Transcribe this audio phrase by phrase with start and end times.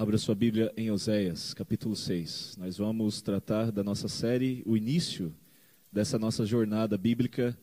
[0.00, 2.56] Abra sua Bíblia em Oséias, capítulo 6.
[2.56, 5.34] Nós vamos tratar da nossa série, o início
[5.90, 7.58] dessa nossa jornada bíblica,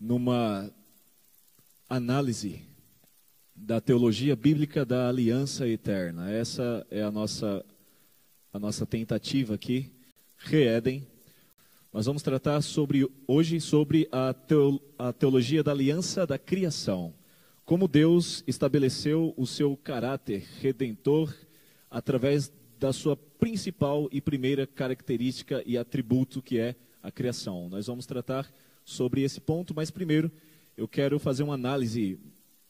[0.00, 0.72] numa
[1.90, 2.62] análise
[3.54, 6.30] da teologia bíblica da aliança eterna.
[6.30, 7.62] Essa é a nossa,
[8.50, 9.92] a nossa tentativa aqui,
[10.38, 11.06] Reedem.
[11.92, 17.12] Nós vamos tratar sobre, hoje sobre a, teo, a teologia da aliança da criação
[17.66, 21.34] como Deus estabeleceu o seu caráter redentor
[21.90, 27.68] através da sua principal e primeira característica e atributo, que é a criação.
[27.68, 28.48] Nós vamos tratar
[28.84, 30.30] sobre esse ponto, mas primeiro
[30.76, 32.20] eu quero fazer uma análise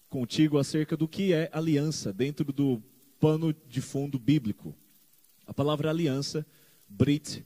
[0.08, 2.82] contigo acerca do que é aliança dentro do
[3.20, 4.74] pano de fundo bíblico.
[5.46, 6.46] A palavra aliança,
[6.88, 7.44] Brit,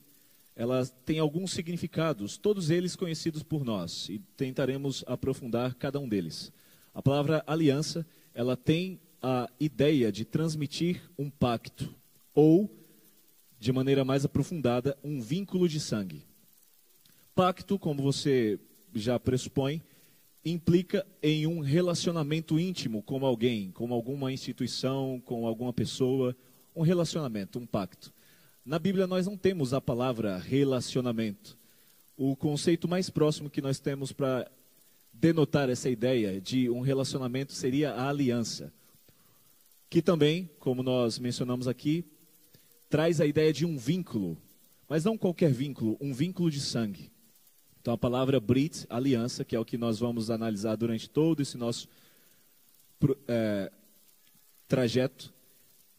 [0.55, 6.53] ela tem alguns significados, todos eles conhecidos por nós, e tentaremos aprofundar cada um deles.
[6.95, 11.95] A palavra aliança, ela tem a ideia de transmitir um pacto
[12.35, 12.71] ou,
[13.59, 16.25] de maneira mais aprofundada, um vínculo de sangue.
[17.35, 18.59] Pacto, como você
[18.95, 19.83] já pressupõe,
[20.45, 26.35] implica em um relacionamento íntimo com alguém, com alguma instituição, com alguma pessoa,
[26.75, 28.13] um relacionamento, um pacto.
[28.65, 31.57] Na Bíblia nós não temos a palavra relacionamento.
[32.17, 34.51] O conceito mais próximo que nós temos para
[35.13, 38.73] denotar essa ideia de um relacionamento seria a aliança,
[39.89, 42.05] que também, como nós mencionamos aqui,
[42.89, 44.37] traz a ideia de um vínculo,
[44.89, 47.11] mas não qualquer vínculo, um vínculo de sangue.
[47.81, 51.57] Então a palavra Brit, aliança, que é o que nós vamos analisar durante todo esse
[51.57, 51.89] nosso
[53.27, 53.73] é,
[54.69, 55.33] trajeto,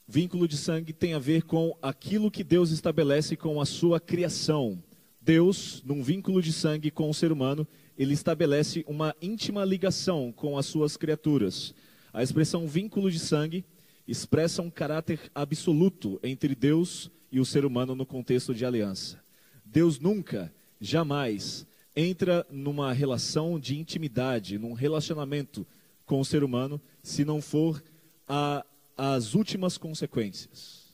[0.08, 4.84] vínculo de sangue tem a ver com aquilo que Deus estabelece com a sua criação.
[5.22, 7.68] Deus, num vínculo de sangue com o ser humano,
[8.02, 11.72] ele estabelece uma íntima ligação com as suas criaturas.
[12.12, 13.64] A expressão vínculo de sangue
[14.08, 19.24] expressa um caráter absoluto entre Deus e o ser humano no contexto de aliança.
[19.64, 25.64] Deus nunca, jamais, entra numa relação de intimidade, num relacionamento
[26.04, 27.84] com o ser humano, se não for
[28.28, 28.66] a,
[28.98, 30.92] as últimas consequências.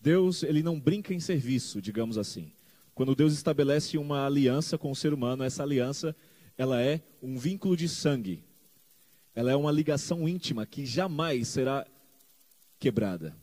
[0.00, 2.52] Deus, ele não brinca em serviço, digamos assim.
[2.94, 6.14] Quando Deus estabelece uma aliança com o ser humano, essa aliança
[6.56, 8.42] ela é um vínculo de sangue.
[9.34, 11.86] Ela é uma ligação íntima que jamais será
[12.78, 13.34] quebrada.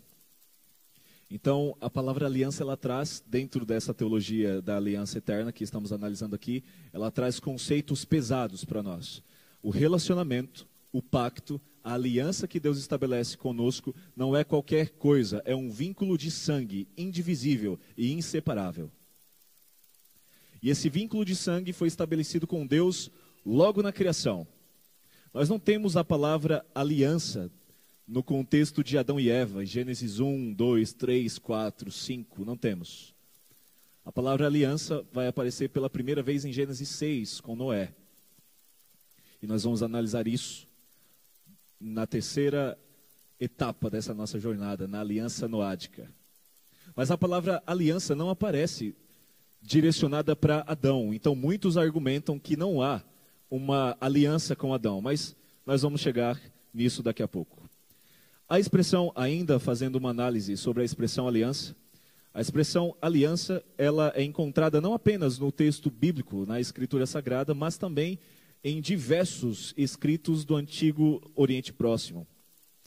[1.29, 6.35] Então, a palavra aliança ela traz dentro dessa teologia da aliança eterna que estamos analisando
[6.35, 9.23] aqui, ela traz conceitos pesados para nós.
[9.63, 15.55] O relacionamento, o pacto, a aliança que Deus estabelece conosco não é qualquer coisa, é
[15.55, 18.91] um vínculo de sangue indivisível e inseparável.
[20.61, 23.09] E esse vínculo de sangue foi estabelecido com Deus
[23.45, 24.47] logo na criação.
[25.33, 27.49] Nós não temos a palavra aliança
[28.07, 33.13] no contexto de Adão e Eva, Gênesis 1, 2, 3, 4, 5, não temos.
[34.03, 37.93] A palavra aliança vai aparecer pela primeira vez em Gênesis 6, com Noé.
[39.41, 40.67] E nós vamos analisar isso
[41.79, 42.77] na terceira
[43.39, 46.11] etapa dessa nossa jornada, na aliança noádica.
[46.95, 48.95] Mas a palavra aliança não aparece
[49.61, 51.13] direcionada para Adão.
[51.13, 53.01] Então muitos argumentam que não há
[53.49, 55.35] uma aliança com Adão, mas
[55.65, 56.39] nós vamos chegar
[56.73, 57.69] nisso daqui a pouco.
[58.47, 61.75] A expressão, ainda fazendo uma análise sobre a expressão aliança,
[62.33, 67.77] a expressão aliança, ela é encontrada não apenas no texto bíblico, na escritura sagrada, mas
[67.77, 68.19] também
[68.63, 72.25] em diversos escritos do antigo Oriente Próximo.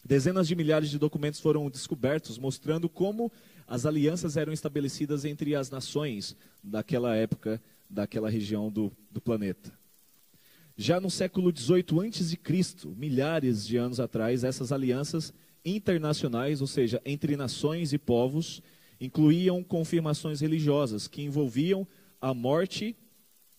[0.04, 3.32] Dezenas de milhares de documentos foram descobertos mostrando como
[3.66, 9.72] as alianças eram estabelecidas entre as nações daquela época, daquela região do, do planeta.
[10.76, 15.32] Já no século XVIII a.C., milhares de anos atrás, essas alianças
[15.64, 18.60] internacionais, ou seja, entre nações e povos,
[19.00, 21.86] incluíam confirmações religiosas que envolviam
[22.20, 22.96] a morte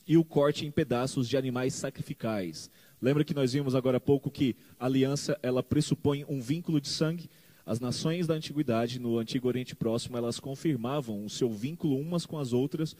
[0.07, 2.69] e o corte em pedaços de animais sacrificais.
[3.01, 6.89] Lembra que nós vimos agora há pouco que a aliança ela pressupõe um vínculo de
[6.89, 7.29] sangue?
[7.65, 12.37] As nações da antiguidade, no Antigo Oriente Próximo, elas confirmavam o seu vínculo umas com
[12.37, 12.95] as outras,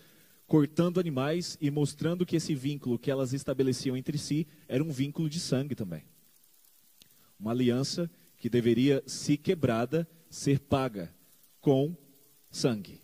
[0.48, 5.30] cortando animais e mostrando que esse vínculo que elas estabeleciam entre si era um vínculo
[5.30, 6.04] de sangue também.
[7.40, 8.10] Uma aliança
[8.40, 11.14] que deveria, se quebrada, ser paga
[11.62, 11.96] com
[12.50, 13.02] sangue.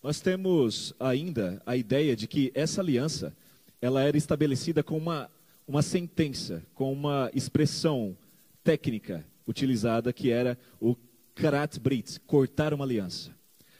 [0.00, 3.36] Nós temos ainda a ideia de que essa aliança
[3.82, 5.28] ela era estabelecida com uma,
[5.66, 8.16] uma sentença, com uma expressão
[8.62, 10.96] técnica utilizada, que era o
[11.34, 13.34] karat brit, cortar uma aliança.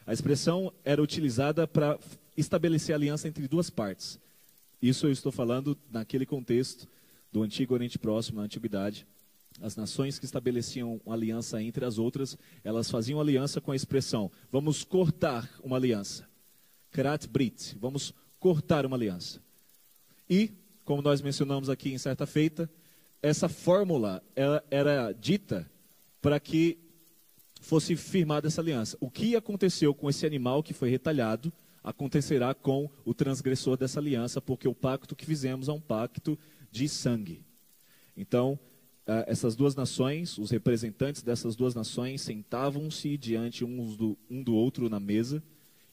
[0.06, 1.98] A expressão era utilizada para
[2.36, 4.20] estabelecer aliança entre duas partes.
[4.80, 6.86] Isso eu estou falando naquele contexto
[7.32, 9.06] do Antigo Oriente Próximo, na Antiguidade.
[9.62, 14.30] as nações que estabeleciam uma aliança entre as outras, elas faziam aliança com a expressão:
[14.52, 16.28] vamos cortar uma aliança.
[16.90, 19.40] Krat Brit, vamos cortar uma aliança.
[20.28, 20.52] E,
[20.84, 22.70] como nós mencionamos aqui em certa feita,
[23.22, 24.22] essa fórmula
[24.70, 25.70] era, dita
[26.20, 26.78] para que
[27.60, 28.96] fosse firmada essa aliança.
[29.00, 31.52] O que aconteceu com esse animal que foi retalhado,
[31.82, 36.38] acontecerá com o transgressor dessa aliança, porque o pacto que fizemos é um pacto
[36.70, 37.44] de sangue.
[38.16, 38.58] Então,
[39.06, 44.54] ah, essas duas nações, os representantes dessas duas nações, sentavam-se diante uns do, um do
[44.54, 45.42] outro na mesa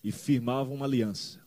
[0.03, 1.39] e firmavam uma aliança.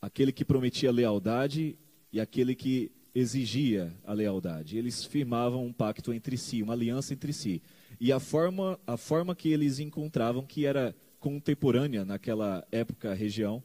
[0.00, 1.78] Aquele que prometia lealdade
[2.12, 4.76] e aquele que exigia a lealdade.
[4.76, 7.62] Eles firmavam um pacto entre si, uma aliança entre si.
[8.00, 13.62] E a forma, a forma que eles encontravam, que era contemporânea naquela época, região,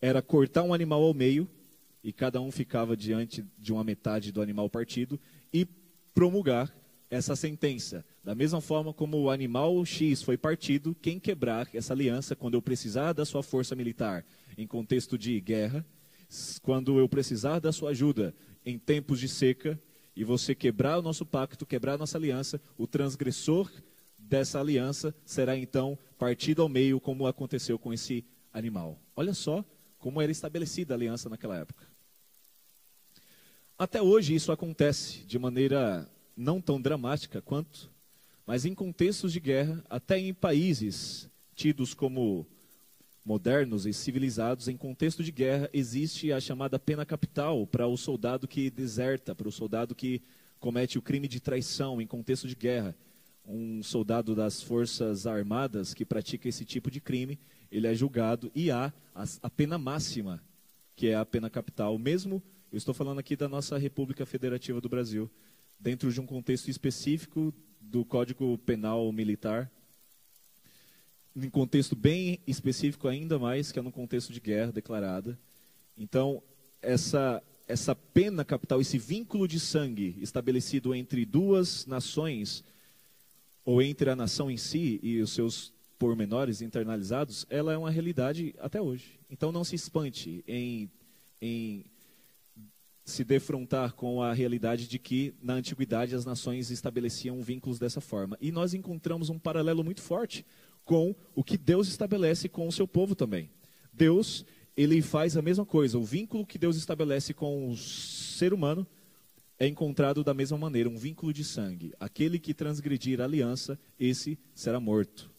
[0.00, 1.48] era cortar um animal ao meio
[2.02, 5.20] e cada um ficava diante de uma metade do animal partido
[5.52, 5.66] e
[6.14, 6.72] promulgar
[7.10, 8.04] essa sentença.
[8.22, 12.62] Da mesma forma como o animal X foi partido, quem quebrar essa aliança quando eu
[12.62, 14.24] precisar da sua força militar
[14.56, 15.84] em contexto de guerra,
[16.62, 18.34] quando eu precisar da sua ajuda
[18.64, 19.80] em tempos de seca,
[20.14, 23.70] e você quebrar o nosso pacto, quebrar a nossa aliança, o transgressor
[24.18, 28.98] dessa aliança será então partido ao meio, como aconteceu com esse animal.
[29.14, 29.64] Olha só
[29.98, 31.86] como era estabelecida a aliança naquela época.
[33.78, 37.90] Até hoje isso acontece de maneira não tão dramática quanto,
[38.44, 42.46] mas em contextos de guerra, até em países tidos como
[43.24, 48.48] modernos e civilizados, em contexto de guerra, existe a chamada pena capital para o soldado
[48.48, 50.22] que deserta, para o soldado que
[50.58, 52.96] comete o crime de traição em contexto de guerra.
[53.44, 57.38] Um soldado das Forças Armadas que pratica esse tipo de crime,
[57.70, 60.42] ele é julgado e há a, pena máxima,
[60.94, 64.88] que é a pena capital, mesmo, eu estou falando aqui da nossa República Federativa do
[64.88, 65.30] Brasil,
[65.78, 69.70] dentro de um contexto específico do Código Penal Militar,
[71.36, 75.38] em contexto bem específico ainda mais, que é no contexto de guerra declarada.
[75.96, 76.42] Então,
[76.80, 82.64] essa, essa pena capital, esse vínculo de sangue estabelecido entre duas nações,
[83.64, 88.54] ou entre a nação em si e os seus pormenores internalizados, ela é uma realidade
[88.58, 89.18] até hoje.
[89.28, 90.90] Então, não se espante em,
[91.42, 91.84] em
[93.04, 98.38] se defrontar com a realidade de que, na antiguidade, as nações estabeleciam vínculos dessa forma.
[98.40, 100.46] E nós encontramos um paralelo muito forte
[100.88, 103.50] com o que Deus estabelece com o seu povo também.
[103.92, 104.42] Deus,
[104.74, 105.98] ele faz a mesma coisa.
[105.98, 108.86] O vínculo que Deus estabelece com o ser humano
[109.58, 111.92] é encontrado da mesma maneira, um vínculo de sangue.
[112.00, 115.30] Aquele que transgredir a aliança, esse será morto.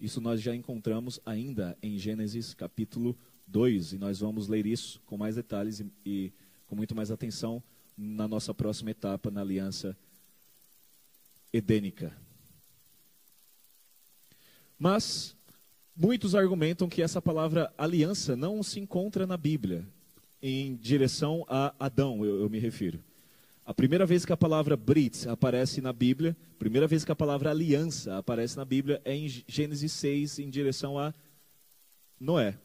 [0.00, 3.16] Isso nós já encontramos ainda em Gênesis capítulo
[3.46, 6.32] 2, e nós vamos ler isso com mais detalhes e, e
[6.66, 7.62] com muito mais atenção
[7.96, 9.96] na nossa próxima etapa na aliança
[11.52, 12.12] edênica.
[14.78, 15.36] Mas
[15.96, 19.84] muitos argumentam que essa palavra aliança não se encontra na Bíblia,
[20.40, 23.02] em direção a Adão, eu, eu me refiro.
[23.66, 27.16] A primeira vez que a palavra Brit aparece na Bíblia, a primeira vez que a
[27.16, 31.12] palavra aliança aparece na Bíblia é em Gênesis 6, em direção a
[32.18, 32.56] Noé.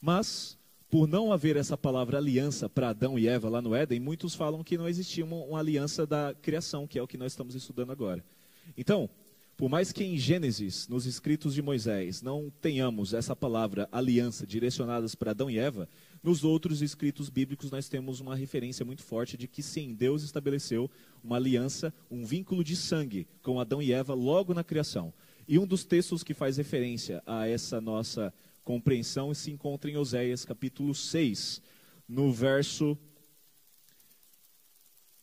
[0.00, 0.56] Mas,
[0.88, 4.62] por não haver essa palavra aliança para Adão e Eva lá no Éden, muitos falam
[4.62, 7.90] que não existia uma, uma aliança da criação, que é o que nós estamos estudando
[7.90, 8.24] agora.
[8.76, 9.10] Então,
[9.56, 15.14] por mais que em Gênesis, nos escritos de Moisés, não tenhamos essa palavra aliança direcionadas
[15.14, 15.88] para Adão e Eva,
[16.22, 20.90] nos outros escritos bíblicos nós temos uma referência muito forte de que sim, Deus estabeleceu
[21.24, 25.10] uma aliança, um vínculo de sangue com Adão e Eva logo na criação.
[25.48, 30.44] E um dos textos que faz referência a essa nossa compreensão se encontra em Oséias
[30.44, 31.62] capítulo 6,
[32.06, 32.98] no verso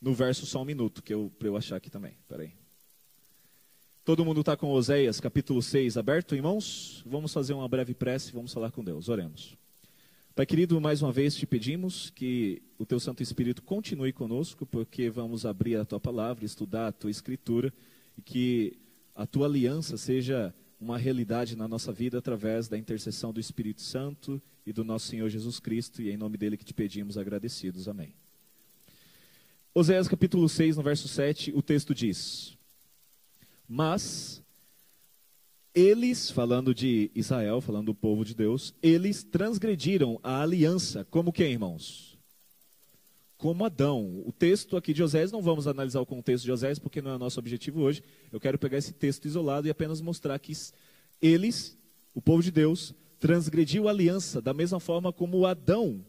[0.02, 2.18] no verso só um minuto, que eu para eu achar aqui também.
[2.28, 2.63] Peraí.
[4.06, 7.02] Todo mundo está com Oséias, capítulo 6, aberto, irmãos?
[7.06, 9.08] Vamos fazer uma breve prece, vamos falar com Deus.
[9.08, 9.56] Oremos.
[10.36, 15.10] Pai querido, mais uma vez te pedimos que o teu Santo Espírito continue conosco, porque
[15.10, 17.74] vamos abrir a tua palavra, estudar a tua escritura,
[18.18, 18.78] e que
[19.16, 24.42] a tua aliança seja uma realidade na nossa vida através da intercessão do Espírito Santo
[24.66, 27.88] e do nosso Senhor Jesus Cristo, e é em nome dele que te pedimos agradecidos.
[27.88, 28.14] Amém.
[29.74, 32.58] Oséias capítulo 6, no verso 7, o texto diz:
[33.74, 34.40] mas
[35.74, 41.04] eles, falando de Israel, falando do povo de Deus, eles transgrediram a aliança.
[41.10, 42.16] Como quem, irmãos?
[43.36, 44.22] Como Adão.
[44.28, 47.16] O texto aqui de Osés, não vamos analisar o contexto de Osés, porque não é
[47.16, 48.04] o nosso objetivo hoje.
[48.32, 50.54] Eu quero pegar esse texto isolado e apenas mostrar que
[51.20, 51.76] eles,
[52.14, 56.06] o povo de Deus, transgrediu a aliança da mesma forma como Adão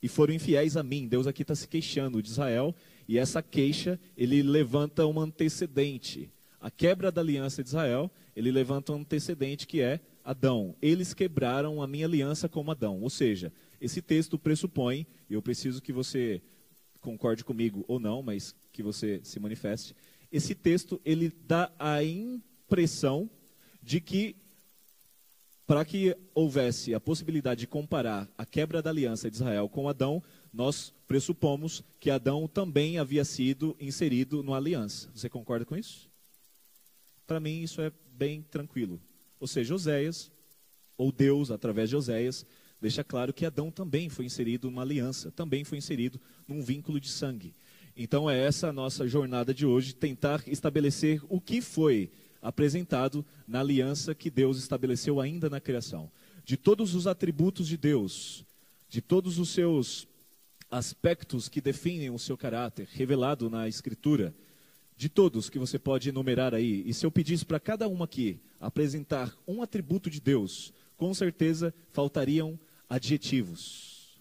[0.00, 1.08] e foram infiéis a mim.
[1.08, 2.72] Deus aqui está se queixando de Israel,
[3.08, 6.30] e essa queixa ele levanta um antecedente.
[6.60, 10.74] A quebra da aliança de Israel, ele levanta um antecedente que é Adão.
[10.82, 13.00] Eles quebraram a minha aliança com Adão.
[13.00, 16.42] Ou seja, esse texto pressupõe, e eu preciso que você
[17.00, 19.94] concorde comigo ou não, mas que você se manifeste.
[20.30, 23.30] Esse texto ele dá a impressão
[23.82, 24.36] de que
[25.66, 30.22] para que houvesse a possibilidade de comparar a quebra da aliança de Israel com Adão,
[30.50, 35.10] nós pressupomos que Adão também havia sido inserido na aliança.
[35.14, 36.07] Você concorda com isso?
[37.28, 38.98] Para mim, isso é bem tranquilo.
[39.38, 40.32] Ou seja, Oséias,
[40.96, 42.46] ou Deus, através de Oséias,
[42.80, 46.18] deixa claro que Adão também foi inserido numa aliança, também foi inserido
[46.48, 47.54] num vínculo de sangue.
[47.94, 53.60] Então, é essa a nossa jornada de hoje, tentar estabelecer o que foi apresentado na
[53.60, 56.10] aliança que Deus estabeleceu ainda na criação.
[56.46, 58.42] De todos os atributos de Deus,
[58.88, 60.08] de todos os seus
[60.70, 64.34] aspectos que definem o seu caráter, revelado na Escritura,
[64.98, 68.40] de todos que você pode enumerar aí, e se eu pedisse para cada um aqui
[68.58, 72.58] apresentar um atributo de Deus, com certeza faltariam
[72.90, 74.20] adjetivos.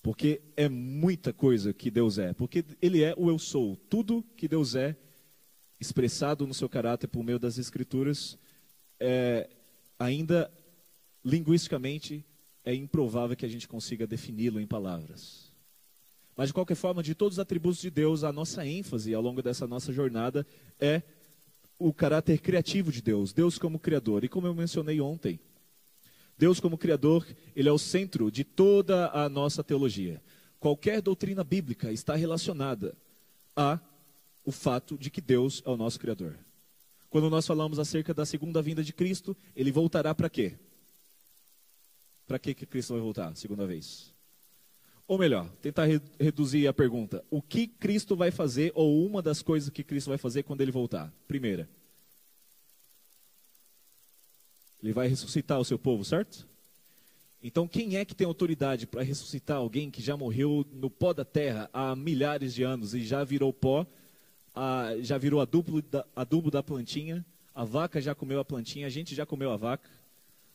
[0.00, 2.32] Porque é muita coisa que Deus é.
[2.32, 3.74] Porque Ele é o eu sou.
[3.90, 4.96] Tudo que Deus é
[5.80, 8.38] expressado no seu caráter por meio das Escrituras,
[9.00, 9.50] é,
[9.98, 10.48] ainda
[11.24, 12.24] linguisticamente
[12.64, 15.45] é improvável que a gente consiga defini-lo em palavras.
[16.36, 19.42] Mas de qualquer forma, de todos os atributos de Deus, a nossa ênfase ao longo
[19.42, 20.46] dessa nossa jornada
[20.78, 21.02] é
[21.78, 24.22] o caráter criativo de Deus, Deus como criador.
[24.22, 25.40] E como eu mencionei ontem,
[26.38, 30.22] Deus como criador, ele é o centro de toda a nossa teologia.
[30.60, 32.94] Qualquer doutrina bíblica está relacionada
[33.54, 33.80] a
[34.44, 36.38] o fato de que Deus é o nosso Criador.
[37.10, 40.54] Quando nós falamos acerca da segunda vinda de Cristo, ele voltará para quê?
[42.26, 44.15] Para que Cristo vai voltar segunda vez?
[45.08, 49.40] Ou melhor, tentar re reduzir a pergunta: o que Cristo vai fazer, ou uma das
[49.42, 51.12] coisas que Cristo vai fazer quando ele voltar?
[51.28, 51.68] Primeira,
[54.82, 56.46] ele vai ressuscitar o seu povo, certo?
[57.42, 61.24] Então, quem é que tem autoridade para ressuscitar alguém que já morreu no pó da
[61.24, 63.86] terra há milhares de anos e já virou pó
[64.54, 68.90] a, já virou adubo da, adubo da plantinha, a vaca já comeu a plantinha, a
[68.90, 69.88] gente já comeu a vaca.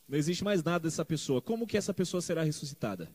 [0.08, 1.42] Não existe mais nada dessa pessoa.
[1.42, 3.10] Como que essa pessoa será ressuscitada?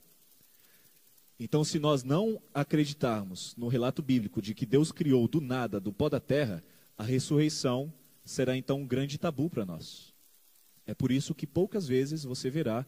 [1.39, 5.93] Então, se nós não acreditarmos no relato bíblico de que Deus criou do nada, do
[5.93, 6.65] pó da terra,
[6.97, 7.93] a ressurreição
[8.25, 10.15] será então um grande tabu para nós.
[10.87, 12.87] É por isso que poucas vezes você verá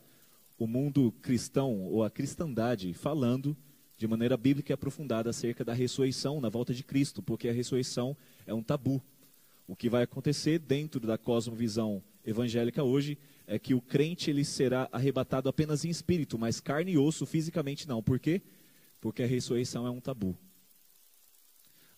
[0.58, 3.56] o mundo cristão ou a cristandade falando
[3.96, 8.16] de maneira bíblica e aprofundada acerca da ressurreição na volta de Cristo, porque a ressurreição
[8.46, 9.02] é um tabu.
[9.66, 14.88] O que vai acontecer dentro da cosmovisão evangélica hoje é que o crente ele será
[14.92, 18.02] arrebatado apenas em espírito, mas carne e osso fisicamente não.
[18.02, 18.42] Por quê?
[19.00, 20.36] Porque a ressurreição é um tabu.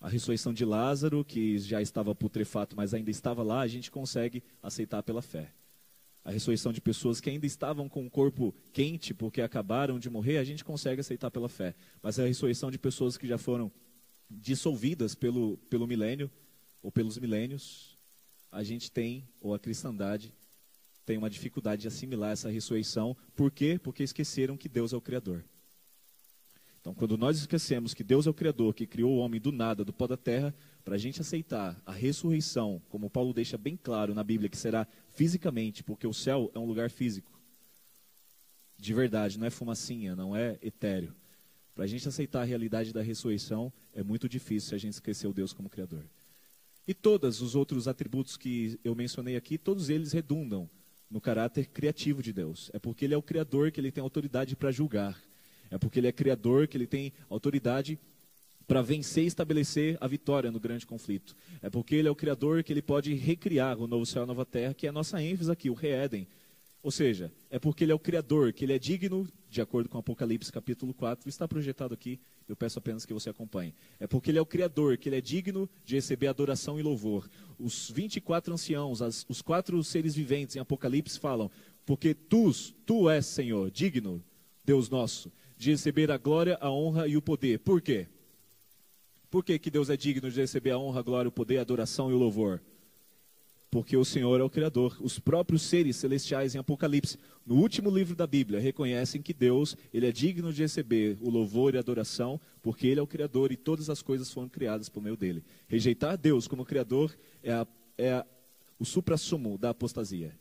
[0.00, 4.42] A ressurreição de Lázaro, que já estava putrefato, mas ainda estava lá, a gente consegue
[4.62, 5.52] aceitar pela fé
[6.24, 10.38] a ressurreição de pessoas que ainda estavam com o corpo quente porque acabaram de morrer,
[10.38, 11.74] a gente consegue aceitar pela fé.
[12.02, 13.72] Mas a ressurreição de pessoas que já foram
[14.28, 16.30] dissolvidas pelo, pelo milênio
[16.82, 17.89] ou pelos milênios,
[18.50, 20.34] a gente tem, ou a cristandade,
[21.06, 23.16] tem uma dificuldade de assimilar essa ressurreição.
[23.34, 23.80] Por quê?
[23.82, 25.44] Porque esqueceram que Deus é o Criador.
[26.80, 29.84] Então, quando nós esquecemos que Deus é o Criador, que criou o homem do nada,
[29.84, 34.14] do pó da terra, para a gente aceitar a ressurreição, como Paulo deixa bem claro
[34.14, 37.38] na Bíblia, que será fisicamente, porque o céu é um lugar físico.
[38.78, 41.14] De verdade, não é fumacinha, não é etéreo.
[41.74, 45.26] Para a gente aceitar a realidade da ressurreição, é muito difícil se a gente esquecer
[45.26, 46.04] o Deus como Criador.
[46.90, 50.68] E todos os outros atributos que eu mencionei aqui, todos eles redundam
[51.08, 52.68] no caráter criativo de Deus.
[52.74, 55.16] É porque Ele é o Criador que Ele tem autoridade para julgar.
[55.70, 57.96] É porque Ele é Criador que Ele tem autoridade
[58.66, 61.36] para vencer e estabelecer a vitória no grande conflito.
[61.62, 64.26] É porque ele é o Criador que ele pode recriar o novo céu e a
[64.26, 66.26] nova terra, que é a nossa ênfase aqui, o Reéden.
[66.82, 69.98] Ou seja, é porque ele é o Criador, que ele é digno, de acordo com
[69.98, 72.18] Apocalipse capítulo 4, está projetado aqui,
[72.52, 73.74] eu peço apenas que você acompanhe.
[73.98, 77.28] É porque ele é o Criador, que ele é digno de receber adoração e louvor.
[77.58, 81.50] Os 24 anciãos, as, os quatro seres viventes em Apocalipse falam,
[81.86, 82.50] porque tu,
[82.84, 84.22] tu és, Senhor, digno,
[84.64, 87.58] Deus nosso, de receber a glória, a honra e o poder.
[87.60, 88.06] Por quê?
[89.30, 91.62] Por que, que Deus é digno de receber a honra, a glória, o poder, a
[91.62, 92.60] adoração e o louvor?
[93.70, 94.96] Porque o Senhor é o Criador.
[95.00, 100.06] Os próprios seres celestiais em Apocalipse, no último livro da Bíblia, reconhecem que Deus ele
[100.06, 103.56] é digno de receber o louvor e a adoração, porque Ele é o Criador e
[103.56, 105.44] todas as coisas foram criadas por meio dele.
[105.68, 108.26] Rejeitar Deus como Criador é, a, é a,
[108.78, 110.36] o suprassumo da apostasia.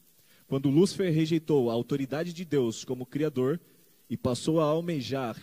[0.48, 3.60] Quando Lúcifer rejeitou a autoridade de Deus como Criador,
[4.10, 5.38] e passou a almejar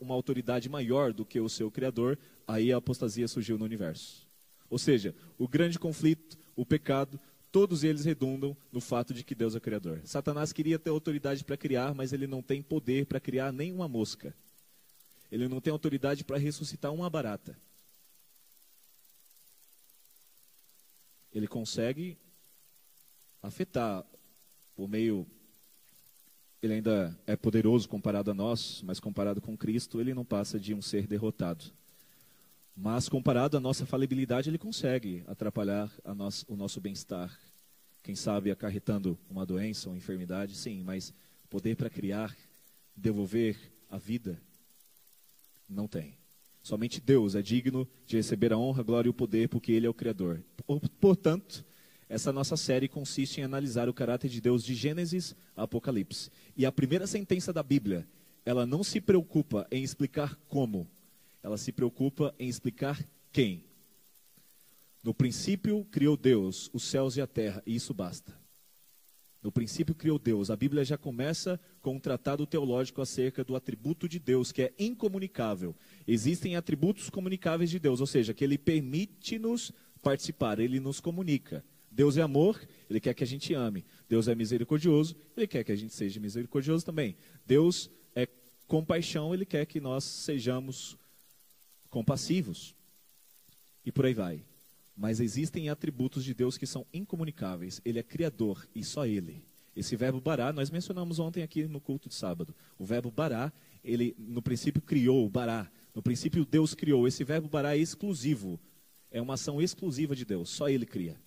[0.00, 4.28] uma autoridade maior do que o seu Criador, aí a apostasia surgiu no universo.
[4.70, 7.18] Ou seja, o grande conflito, o pecado,
[7.52, 10.00] todos eles redundam no fato de que Deus é Criador.
[10.04, 14.34] Satanás queria ter autoridade para criar, mas ele não tem poder para criar nenhuma mosca.
[15.30, 17.56] Ele não tem autoridade para ressuscitar uma barata.
[21.32, 22.16] Ele consegue
[23.42, 24.04] afetar
[24.74, 25.26] por meio
[26.62, 30.72] ele ainda é poderoso comparado a nós, mas comparado com Cristo, ele não passa de
[30.72, 31.64] um ser derrotado.
[32.74, 35.90] Mas comparado à nossa falibilidade, ele consegue atrapalhar
[36.48, 37.38] o nosso bem-estar.
[38.02, 41.12] Quem sabe acarretando uma doença ou enfermidade, sim, mas
[41.48, 42.34] poder para criar,
[42.96, 43.56] devolver
[43.90, 44.40] a vida,
[45.68, 46.16] não tem.
[46.62, 49.86] Somente Deus é digno de receber a honra, a glória e o poder, porque Ele
[49.86, 50.42] é o Criador.
[51.00, 51.64] Portanto,
[52.08, 56.30] essa nossa série consiste em analisar o caráter de Deus de Gênesis a Apocalipse.
[56.56, 58.06] E a primeira sentença da Bíblia,
[58.44, 60.88] ela não se preocupa em explicar como,
[61.42, 63.64] ela se preocupa em explicar quem.
[65.02, 68.40] No princípio criou Deus os céus e a terra, e isso basta.
[69.42, 70.50] No princípio criou Deus.
[70.50, 74.72] A Bíblia já começa com um tratado teológico acerca do atributo de Deus, que é
[74.78, 75.74] incomunicável.
[76.06, 81.64] Existem atributos comunicáveis de Deus, ou seja, que ele permite-nos participar, ele nos comunica.
[81.92, 82.58] Deus é amor,
[82.88, 83.84] Ele quer que a gente ame.
[84.08, 87.16] Deus é misericordioso, Ele quer que a gente seja misericordioso também.
[87.46, 88.26] Deus é
[88.66, 90.96] compaixão, Ele quer que nós sejamos
[91.92, 92.74] compassivos.
[93.84, 94.42] E por aí vai.
[94.96, 97.80] Mas existem atributos de Deus que são incomunicáveis.
[97.84, 99.44] Ele é criador e só Ele.
[99.76, 102.54] Esse verbo bará, nós mencionamos ontem aqui no culto de sábado.
[102.78, 105.70] O verbo bará, ele no princípio criou, bará.
[105.94, 107.06] No princípio Deus criou.
[107.06, 108.60] Esse verbo bará é exclusivo.
[109.10, 110.50] É uma ação exclusiva de Deus.
[110.50, 111.18] Só Ele cria.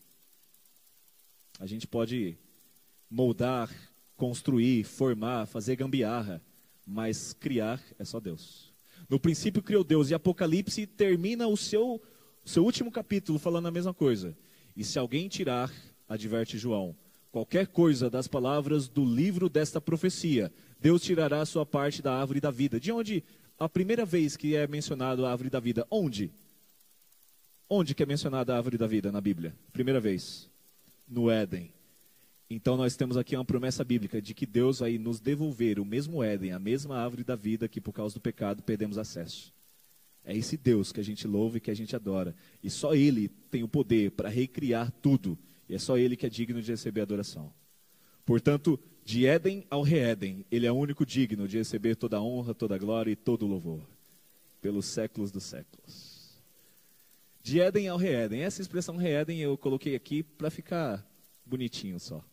[1.60, 2.38] A gente pode
[3.10, 3.72] moldar,
[4.16, 6.40] construir, formar, fazer gambiarra,
[6.86, 8.75] mas criar é só Deus.
[9.10, 12.02] No princípio criou Deus, e Apocalipse termina o seu,
[12.44, 14.36] seu último capítulo falando a mesma coisa.
[14.76, 15.72] E se alguém tirar,
[16.08, 16.96] adverte João,
[17.32, 22.42] qualquer coisa das palavras do livro desta profecia, Deus tirará a sua parte da árvore
[22.42, 22.80] da vida.
[22.80, 23.24] De onde
[23.60, 25.86] a primeira vez que é mencionado a árvore da vida?
[25.90, 26.32] Onde?
[27.70, 29.56] Onde que é mencionada a árvore da vida na Bíblia?
[29.72, 30.50] Primeira vez
[31.08, 31.75] no Éden.
[32.56, 36.24] Então nós temos aqui uma promessa bíblica de que Deus vai nos devolver o mesmo
[36.24, 39.54] Éden, a mesma árvore da vida que por causa do pecado perdemos acesso.
[40.24, 42.34] É esse Deus que a gente louva e que a gente adora.
[42.64, 45.38] E só Ele tem o poder para recriar tudo.
[45.68, 47.54] E é só Ele que é digno de receber adoração.
[48.26, 52.54] Portanto, de Éden ao Reéden, Ele é o único digno de receber toda a honra,
[52.54, 53.86] toda a glória e todo o louvor.
[54.62, 56.42] Pelos séculos dos séculos.
[57.44, 58.44] De Éden ao Reéden.
[58.44, 61.06] Essa expressão Reéden eu coloquei aqui para ficar
[61.46, 62.24] bonitinho só.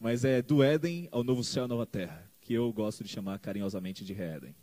[0.00, 3.38] Mas é do Éden ao novo céu e nova terra, que eu gosto de chamar
[3.38, 4.54] carinhosamente de Reéden.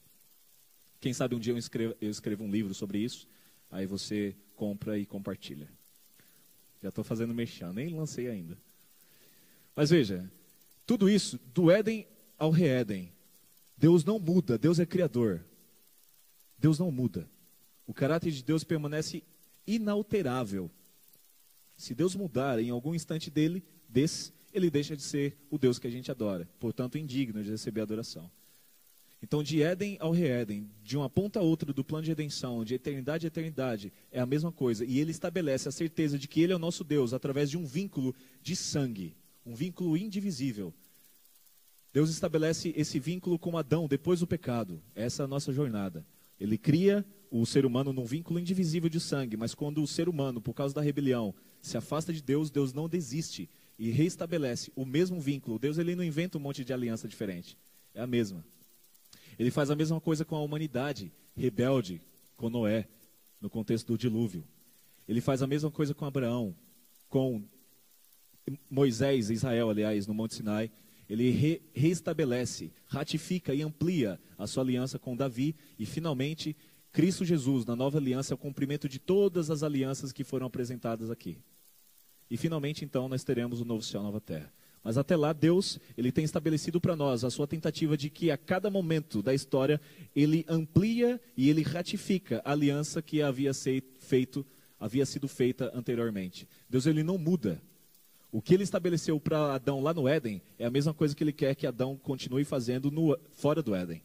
[0.99, 3.27] Quem sabe um dia eu escrevo, eu escrevo um livro sobre isso,
[3.69, 5.69] aí você compra e compartilha.
[6.81, 8.57] Já estou fazendo mexer, nem lancei ainda.
[9.75, 10.27] Mas veja,
[10.87, 13.13] tudo isso, do Éden ao Reéden,
[13.77, 15.45] Deus não muda, Deus é criador.
[16.57, 17.29] Deus não muda.
[17.85, 19.23] O caráter de Deus permanece
[19.67, 20.71] inalterável.
[21.75, 25.87] Se Deus mudar em algum instante dele, desse, ele deixa de ser o Deus que
[25.87, 28.29] a gente adora, portanto indigno de receber adoração.
[29.21, 32.75] Então, de Éden ao Reéden, de uma ponta a outra do plano de redenção, de
[32.75, 34.85] eternidade a eternidade, é a mesma coisa.
[34.85, 37.65] E ele estabelece a certeza de que ele é o nosso Deus através de um
[37.65, 40.71] vínculo de sangue, um vínculo indivisível.
[41.91, 44.79] Deus estabelece esse vínculo com Adão depois do pecado.
[44.93, 46.05] Essa é a nossa jornada.
[46.39, 50.39] Ele cria o ser humano num vínculo indivisível de sangue, mas quando o ser humano,
[50.39, 55.19] por causa da rebelião, se afasta de Deus, Deus não desiste e reestabelece o mesmo
[55.19, 55.59] vínculo.
[55.59, 57.57] Deus ele não inventa um monte de aliança diferente,
[57.93, 58.43] é a mesma.
[59.37, 62.01] Ele faz a mesma coisa com a humanidade rebelde,
[62.35, 62.87] com Noé,
[63.39, 64.43] no contexto do dilúvio.
[65.07, 66.55] Ele faz a mesma coisa com Abraão,
[67.07, 67.43] com
[68.69, 70.71] Moisés, Israel, aliás, no Monte Sinai.
[71.09, 76.55] Ele re reestabelece, ratifica e amplia a sua aliança com Davi e, finalmente,
[76.91, 81.09] Cristo Jesus, na nova aliança, é o cumprimento de todas as alianças que foram apresentadas
[81.09, 81.37] aqui.
[82.29, 84.51] E finalmente, então, nós teremos o novo céu a nova terra.
[84.83, 88.37] Mas até lá, Deus, ele tem estabelecido para nós a sua tentativa de que a
[88.37, 89.81] cada momento da história,
[90.15, 93.51] ele amplia e ele ratifica a aliança que havia,
[93.99, 94.45] feito,
[94.79, 96.47] havia sido feita anteriormente.
[96.69, 97.61] Deus, ele não muda.
[98.31, 101.33] O que ele estabeleceu para Adão lá no Éden é a mesma coisa que ele
[101.33, 104.01] quer que Adão continue fazendo no, fora do Éden.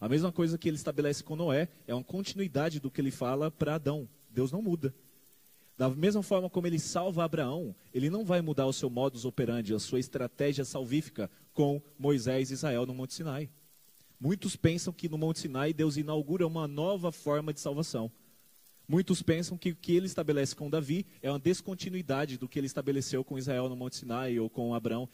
[0.00, 3.50] A mesma coisa que ele estabelece com Noé é uma continuidade do que ele fala
[3.50, 4.08] para Adão.
[4.30, 4.94] Deus não muda.
[5.76, 9.74] Da mesma forma como ele salva Abraão, ele não vai mudar o seu modus operandi,
[9.74, 13.50] a sua estratégia salvífica com Moisés e Israel no Monte Sinai.
[14.20, 18.12] Muitos pensam que no Monte Sinai Deus inaugura uma nova forma de salvação.
[18.86, 22.66] Muitos pensam que o que ele estabelece com Davi é uma descontinuidade do que ele
[22.66, 25.08] estabeleceu com Israel no Monte Sinai ou com Abraão.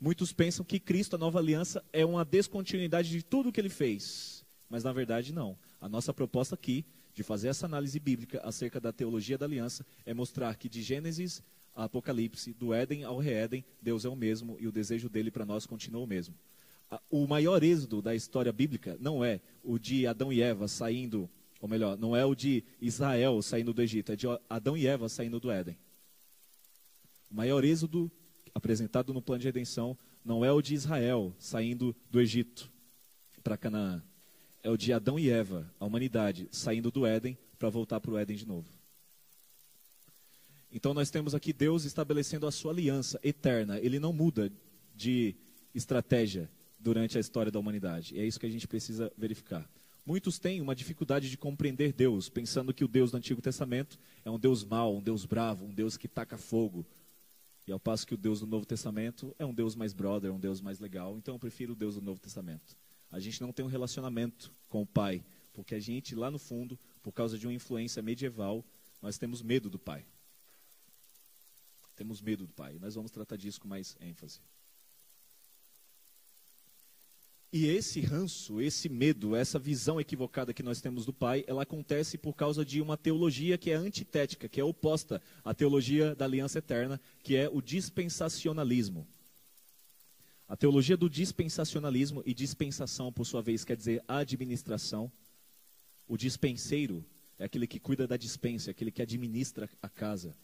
[0.00, 3.68] Muitos pensam que Cristo, a nova aliança, é uma descontinuidade de tudo o que ele
[3.68, 4.44] fez.
[4.68, 5.58] Mas na verdade não.
[5.80, 10.12] A nossa proposta aqui, de fazer essa análise bíblica acerca da teologia da aliança, é
[10.12, 11.42] mostrar que de Gênesis
[11.74, 15.44] a Apocalipse, do Éden ao Reéden, Deus é o mesmo e o desejo dele para
[15.44, 16.34] nós continua o mesmo.
[17.10, 21.28] O maior êxodo da história bíblica não é o de Adão e Eva saindo
[21.64, 25.08] ou melhor, não é o de Israel saindo do Egito, é de Adão e Eva
[25.08, 25.78] saindo do Éden.
[27.30, 28.12] O maior êxodo
[28.54, 32.70] apresentado no plano de redenção não é o de Israel saindo do Egito
[33.42, 34.02] para Canaã.
[34.64, 38.18] É o de Adão e Eva, a humanidade, saindo do Éden para voltar para o
[38.18, 38.66] Éden de novo.
[40.72, 43.78] Então nós temos aqui Deus estabelecendo a sua aliança eterna.
[43.78, 44.50] Ele não muda
[44.96, 45.36] de
[45.74, 46.50] estratégia
[46.80, 48.18] durante a história da humanidade.
[48.18, 49.68] É isso que a gente precisa verificar.
[50.04, 54.30] Muitos têm uma dificuldade de compreender Deus, pensando que o Deus do Antigo Testamento é
[54.30, 56.86] um Deus mau, um Deus bravo, um Deus que taca fogo.
[57.66, 60.40] E ao passo que o Deus do Novo Testamento é um Deus mais brother, um
[60.40, 61.16] Deus mais legal.
[61.18, 62.76] Então eu prefiro o Deus do Novo Testamento.
[63.14, 66.76] A gente não tem um relacionamento com o Pai, porque a gente, lá no fundo,
[67.00, 68.64] por causa de uma influência medieval,
[69.00, 70.04] nós temos medo do Pai.
[71.94, 72.76] Temos medo do Pai.
[72.80, 74.40] Nós vamos tratar disso com mais ênfase.
[77.52, 82.18] E esse ranço, esse medo, essa visão equivocada que nós temos do Pai, ela acontece
[82.18, 86.58] por causa de uma teologia que é antitética, que é oposta à teologia da aliança
[86.58, 89.06] eterna, que é o dispensacionalismo.
[90.48, 95.10] A teologia do dispensacionalismo e dispensação, por sua vez, quer dizer administração.
[96.06, 97.04] O dispenseiro
[97.38, 100.36] é aquele que cuida da dispensa, aquele que administra a casa.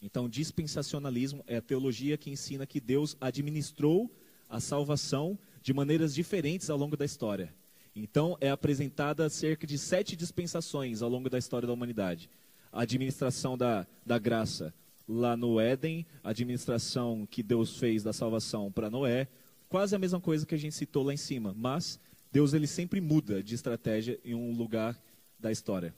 [0.00, 4.10] Então, dispensacionalismo é a teologia que ensina que Deus administrou
[4.48, 7.52] a salvação de maneiras diferentes ao longo da história.
[7.94, 12.30] Então, é apresentada cerca de sete dispensações ao longo da história da humanidade.
[12.70, 14.72] A administração da, da graça
[15.08, 19.28] lá no Éden, a administração que Deus fez da salvação para Noé,
[19.68, 21.98] quase a mesma coisa que a gente citou lá em cima, mas
[22.30, 25.00] Deus ele sempre muda de estratégia em um lugar
[25.38, 25.94] da história.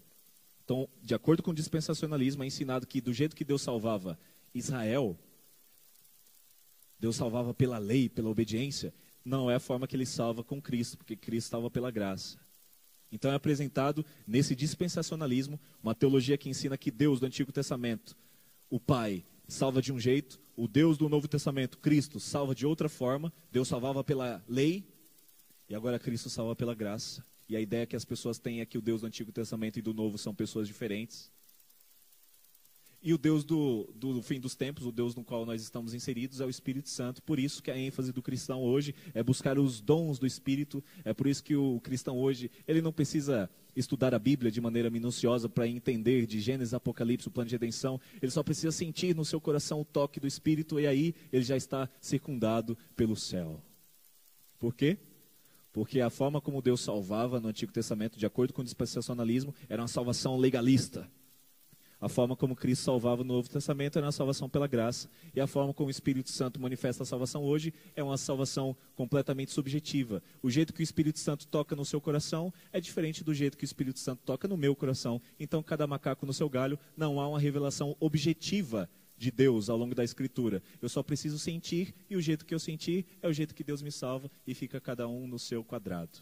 [0.64, 4.18] Então, de acordo com o dispensacionalismo, é ensinado que do jeito que Deus salvava
[4.54, 5.16] Israel,
[6.98, 10.96] Deus salvava pela lei, pela obediência, não é a forma que ele salva com Cristo,
[10.96, 12.38] porque Cristo salva pela graça.
[13.12, 18.16] Então é apresentado nesse dispensacionalismo uma teologia que ensina que Deus do Antigo Testamento,
[18.70, 22.88] o Pai, salva de um jeito, o Deus do Novo Testamento, Cristo, salva de outra
[22.88, 23.32] forma.
[23.50, 24.86] Deus salvava pela lei
[25.68, 27.24] e agora Cristo salva pela graça.
[27.48, 29.82] E a ideia que as pessoas têm é que o Deus do Antigo Testamento e
[29.82, 31.30] do Novo são pessoas diferentes.
[33.06, 36.40] E o Deus do, do, fim dos tempos, o Deus no qual nós estamos inseridos,
[36.40, 37.22] é o Espírito Santo.
[37.22, 40.82] Por isso que a ênfase do cristão hoje é buscar os dons do Espírito.
[41.04, 44.88] É por isso que o cristão hoje, ele não precisa estudar a Bíblia de maneira
[44.88, 48.00] minuciosa para entender de Gênesis, Apocalipse, o plano de redenção.
[48.22, 51.58] Ele só precisa sentir no seu coração o toque do Espírito e aí ele já
[51.58, 53.60] está circundado pelo céu.
[54.58, 54.96] Por quê?
[55.74, 59.82] Porque a forma como Deus salvava no Antigo Testamento, de acordo com o dispensacionalismo, era
[59.82, 61.06] uma salvação legalista.
[62.04, 65.08] A forma como Cristo salvava no Novo Testamento era a salvação pela graça.
[65.34, 69.52] E a forma como o Espírito Santo manifesta a salvação hoje é uma salvação completamente
[69.52, 70.22] subjetiva.
[70.42, 73.64] O jeito que o Espírito Santo toca no seu coração é diferente do jeito que
[73.64, 75.18] o Espírito Santo toca no meu coração.
[75.40, 78.86] Então, cada macaco no seu galho, não há uma revelação objetiva
[79.16, 80.62] de Deus ao longo da Escritura.
[80.82, 83.80] Eu só preciso sentir, e o jeito que eu sentir é o jeito que Deus
[83.80, 86.18] me salva, e fica cada um no seu quadrado.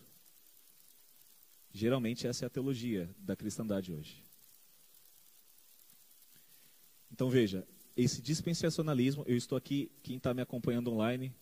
[1.72, 4.31] Geralmente, essa é a teologia da cristandade hoje.
[7.22, 7.64] Então veja,
[7.96, 11.32] esse dispensacionalismo, eu estou aqui, quem está me acompanhando online,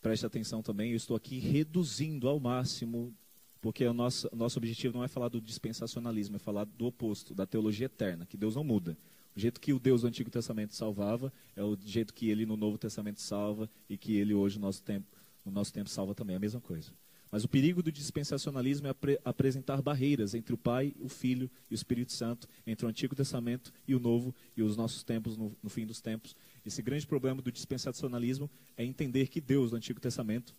[0.00, 3.12] preste atenção também, eu estou aqui reduzindo ao máximo,
[3.60, 7.44] porque o nosso, nosso objetivo não é falar do dispensacionalismo, é falar do oposto, da
[7.44, 8.96] teologia eterna, que Deus não muda.
[9.34, 12.56] O jeito que o Deus do Antigo Testamento salvava é o jeito que ele no
[12.56, 16.34] Novo Testamento salva e que ele hoje no nosso tempo, no nosso tempo salva também,
[16.34, 16.92] é a mesma coisa.
[17.32, 21.72] Mas o perigo do dispensacionalismo é apre apresentar barreiras entre o Pai, o Filho e
[21.72, 25.56] o Espírito Santo, entre o Antigo Testamento e o Novo e os nossos tempos no,
[25.62, 26.36] no fim dos tempos.
[26.64, 30.54] Esse grande problema do dispensacionalismo é entender que Deus do Antigo Testamento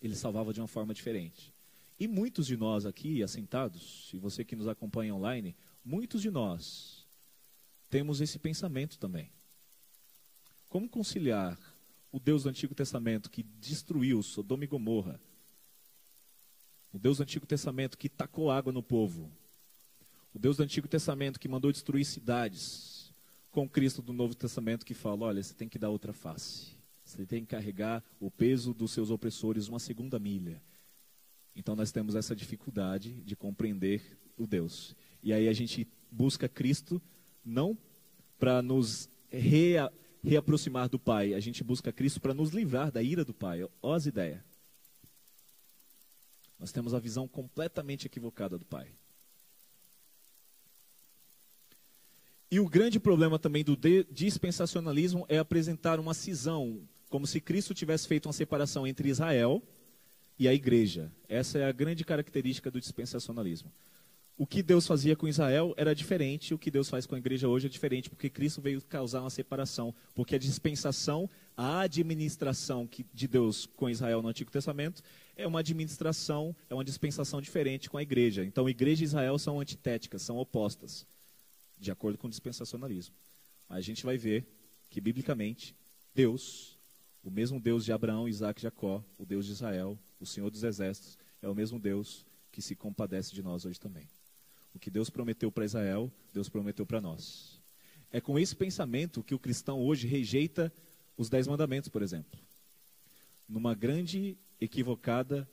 [0.00, 1.52] ele salvava de uma forma diferente.
[1.98, 7.04] E muitos de nós aqui assentados, e você que nos acompanha online, muitos de nós
[7.90, 9.32] temos esse pensamento também.
[10.68, 11.58] Como conciliar
[12.12, 15.20] o Deus do Antigo Testamento que destruiu Sodoma e Gomorra,
[16.94, 19.28] o Deus do Antigo Testamento que tacou água no povo.
[20.32, 23.12] O Deus do Antigo Testamento que mandou destruir cidades.
[23.50, 26.68] Com Cristo do Novo Testamento que fala: olha, você tem que dar outra face.
[27.04, 30.62] Você tem que carregar o peso dos seus opressores uma segunda milha.
[31.56, 34.00] Então nós temos essa dificuldade de compreender
[34.36, 34.94] o Deus.
[35.20, 37.02] E aí a gente busca Cristo
[37.44, 37.76] não
[38.38, 43.24] para nos rea, reaproximar do Pai, a gente busca Cristo para nos livrar da ira
[43.24, 43.68] do Pai.
[43.82, 44.53] Ó as ideias.
[46.58, 48.88] Nós temos a visão completamente equivocada do Pai.
[52.50, 53.76] E o grande problema também do
[54.10, 59.62] dispensacionalismo é apresentar uma cisão, como se Cristo tivesse feito uma separação entre Israel
[60.38, 61.10] e a igreja.
[61.28, 63.72] Essa é a grande característica do dispensacionalismo.
[64.36, 67.46] O que Deus fazia com Israel era diferente, o que Deus faz com a igreja
[67.46, 69.94] hoje é diferente, porque Cristo veio causar uma separação.
[70.12, 75.04] Porque a dispensação, a administração de Deus com Israel no Antigo Testamento
[75.36, 78.44] é uma administração, é uma dispensação diferente com a igreja.
[78.44, 81.06] Então, igreja e Israel são antitéticas, são opostas,
[81.78, 83.14] de acordo com o dispensacionalismo.
[83.68, 84.44] A gente vai ver
[84.90, 85.76] que, biblicamente,
[86.12, 86.76] Deus,
[87.22, 90.64] o mesmo Deus de Abraão, Isaac e Jacó, o Deus de Israel, o Senhor dos
[90.64, 94.08] Exércitos, é o mesmo Deus que se compadece de nós hoje também.
[94.74, 97.60] O que Deus prometeu para Israel, Deus prometeu para nós.
[98.10, 100.72] É com esse pensamento que o cristão hoje rejeita
[101.16, 102.40] os dez mandamentos, por exemplo.
[103.48, 105.48] Numa grande, equivocada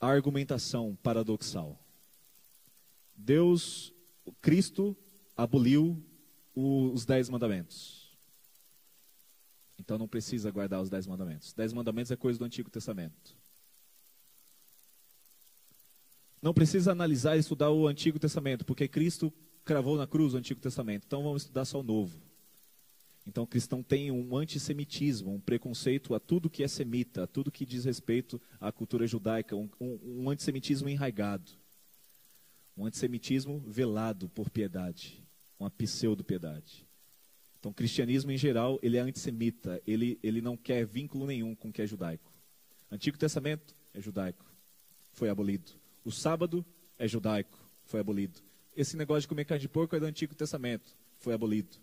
[0.00, 1.78] argumentação paradoxal.
[3.14, 3.92] Deus,
[4.40, 4.96] Cristo,
[5.36, 6.02] aboliu
[6.54, 8.16] os dez mandamentos.
[9.78, 11.52] Então não precisa guardar os dez mandamentos.
[11.52, 13.35] Dez mandamentos é coisa do Antigo Testamento.
[16.46, 19.32] Não precisa analisar e estudar o Antigo Testamento, porque Cristo
[19.64, 21.02] cravou na cruz o Antigo Testamento.
[21.04, 22.20] Então vamos estudar só o Novo.
[23.26, 27.50] Então o cristão tem um antissemitismo, um preconceito a tudo que é semita, a tudo
[27.50, 31.50] que diz respeito à cultura judaica, um, um, um antissemitismo enraigado.
[32.76, 35.20] Um antissemitismo velado por piedade,
[35.58, 36.86] uma pseudo-piedade.
[37.58, 41.70] Então o cristianismo em geral, ele é antissemita, ele, ele não quer vínculo nenhum com
[41.70, 42.32] o que é judaico.
[42.88, 44.46] Antigo Testamento é judaico,
[45.12, 45.84] foi abolido.
[46.06, 46.64] O sábado
[46.96, 48.40] é judaico, foi abolido.
[48.76, 51.76] Esse negócio de comer carne de porco é do Antigo Testamento, foi abolido.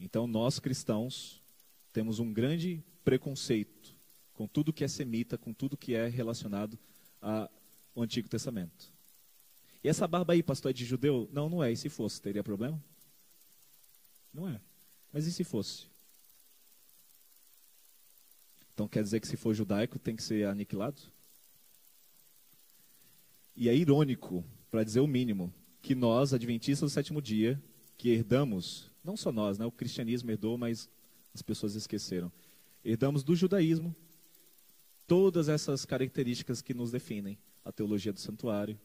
[0.00, 1.42] Então nós cristãos
[1.92, 3.94] temos um grande preconceito
[4.32, 6.78] com tudo que é semita, com tudo que é relacionado
[7.20, 7.50] ao
[8.02, 8.90] Antigo Testamento.
[9.84, 11.28] E essa barba aí, pastor, é de judeu?
[11.30, 11.70] Não, não é.
[11.70, 12.82] E se fosse, teria problema?
[14.32, 14.58] Não é.
[15.12, 15.86] Mas e se fosse?
[18.78, 21.02] Então quer dizer que se for judaico tem que ser aniquilado?
[23.56, 27.60] E é irônico, para dizer o mínimo, que nós, adventistas do sétimo dia,
[27.96, 30.88] que herdamos, não só nós, né, o cristianismo herdou, mas
[31.34, 32.30] as pessoas esqueceram,
[32.84, 33.96] herdamos do judaísmo
[35.08, 38.78] todas essas características que nos definem: a teologia do santuário,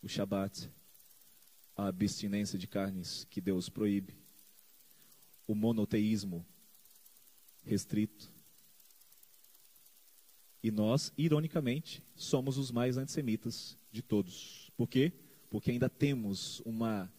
[0.00, 0.70] o Shabat,
[1.76, 4.14] a abstinência de carnes que Deus proíbe,
[5.48, 6.46] o monoteísmo
[7.64, 8.38] restrito,
[10.62, 14.70] e nós, ironicamente, somos os mais antissemitas de todos.
[14.76, 15.12] Por quê?
[15.48, 17.10] Porque ainda temos uma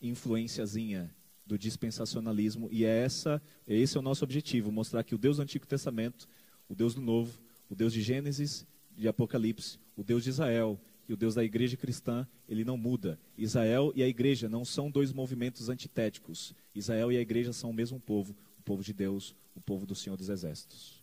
[0.00, 1.14] influenciazinha
[1.46, 5.42] do dispensacionalismo e é essa, esse é o nosso objetivo, mostrar que o Deus do
[5.42, 6.28] Antigo Testamento,
[6.68, 11.12] o Deus do Novo, o Deus de Gênesis, de Apocalipse, o Deus de Israel e
[11.14, 13.18] o Deus da igreja cristã, ele não muda.
[13.36, 16.54] Israel e a igreja não são dois movimentos antitéticos.
[16.74, 19.94] Israel e a igreja são o mesmo povo, o povo de Deus, o povo do
[19.94, 20.97] Senhor dos Exércitos.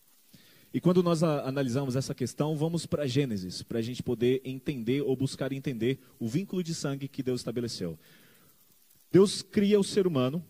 [0.75, 5.15] E quando nós analisamos essa questão, vamos para Gênesis, para a gente poder entender ou
[5.15, 7.97] buscar entender o vínculo de sangue que Deus estabeleceu.
[9.09, 10.43] Deus cria o ser humano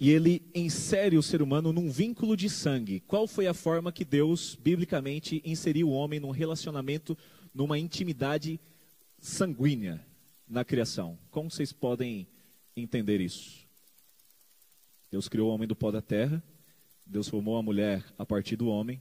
[0.00, 2.98] e ele insere o ser humano num vínculo de sangue.
[3.06, 7.16] Qual foi a forma que Deus, biblicamente, inseriu o homem num relacionamento,
[7.54, 8.58] numa intimidade
[9.20, 10.04] sanguínea
[10.48, 11.16] na criação?
[11.30, 12.26] Como vocês podem
[12.76, 13.64] entender isso?
[15.12, 16.42] Deus criou o homem do pó da terra,
[17.06, 19.00] Deus formou a mulher a partir do homem,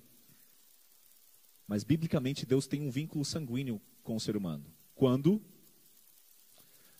[1.74, 4.64] mas biblicamente Deus tem um vínculo sanguíneo com o ser humano.
[4.94, 5.42] Quando?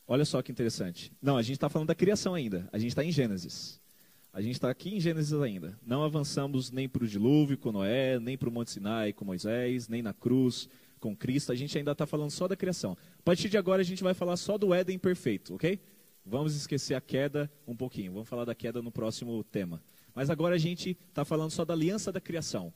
[0.08, 1.12] Olha só que interessante.
[1.22, 2.68] Não, a gente está falando da criação ainda.
[2.74, 3.80] A gente está em Gênesis.
[4.34, 5.78] A gente está aqui em Gênesis ainda.
[5.86, 9.88] Não avançamos nem para o dilúvio com Noé, nem para o Monte Sinai com Moisés,
[9.88, 10.68] nem na cruz
[11.00, 11.52] com Cristo.
[11.52, 12.98] A gente ainda está falando só da criação.
[13.20, 15.80] A partir de agora a gente vai falar só do Éden perfeito, ok?
[16.26, 18.12] Vamos esquecer a queda um pouquinho.
[18.12, 19.84] Vamos falar da queda no próximo tema.
[20.16, 22.74] Mas agora a gente está falando só da aliança da criação.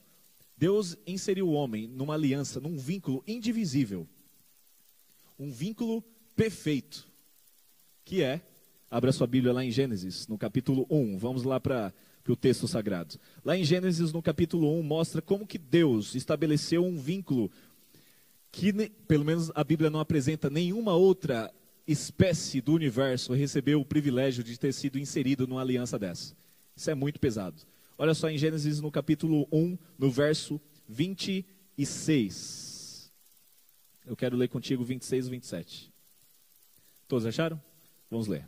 [0.57, 4.07] Deus inseriu o homem numa aliança, num vínculo indivisível.
[5.37, 6.03] Um vínculo
[6.35, 7.07] perfeito.
[8.03, 8.41] Que é,
[8.89, 11.17] abra sua Bíblia lá em Gênesis, no capítulo 1.
[11.17, 11.93] Vamos lá para
[12.27, 13.19] o texto sagrado.
[13.45, 17.51] Lá em Gênesis, no capítulo 1, mostra como que Deus estabeleceu um vínculo
[18.51, 18.73] que,
[19.07, 21.53] pelo menos, a Bíblia não apresenta nenhuma outra
[21.87, 26.35] espécie do universo recebeu o privilégio de ter sido inserido numa aliança dessa.
[26.75, 27.61] Isso é muito pesado.
[27.97, 33.11] Olha só em Gênesis no capítulo 1, no verso 26.
[34.05, 35.91] Eu quero ler contigo 26 e 27.
[37.07, 37.59] Todos acharam?
[38.09, 38.47] Vamos ler.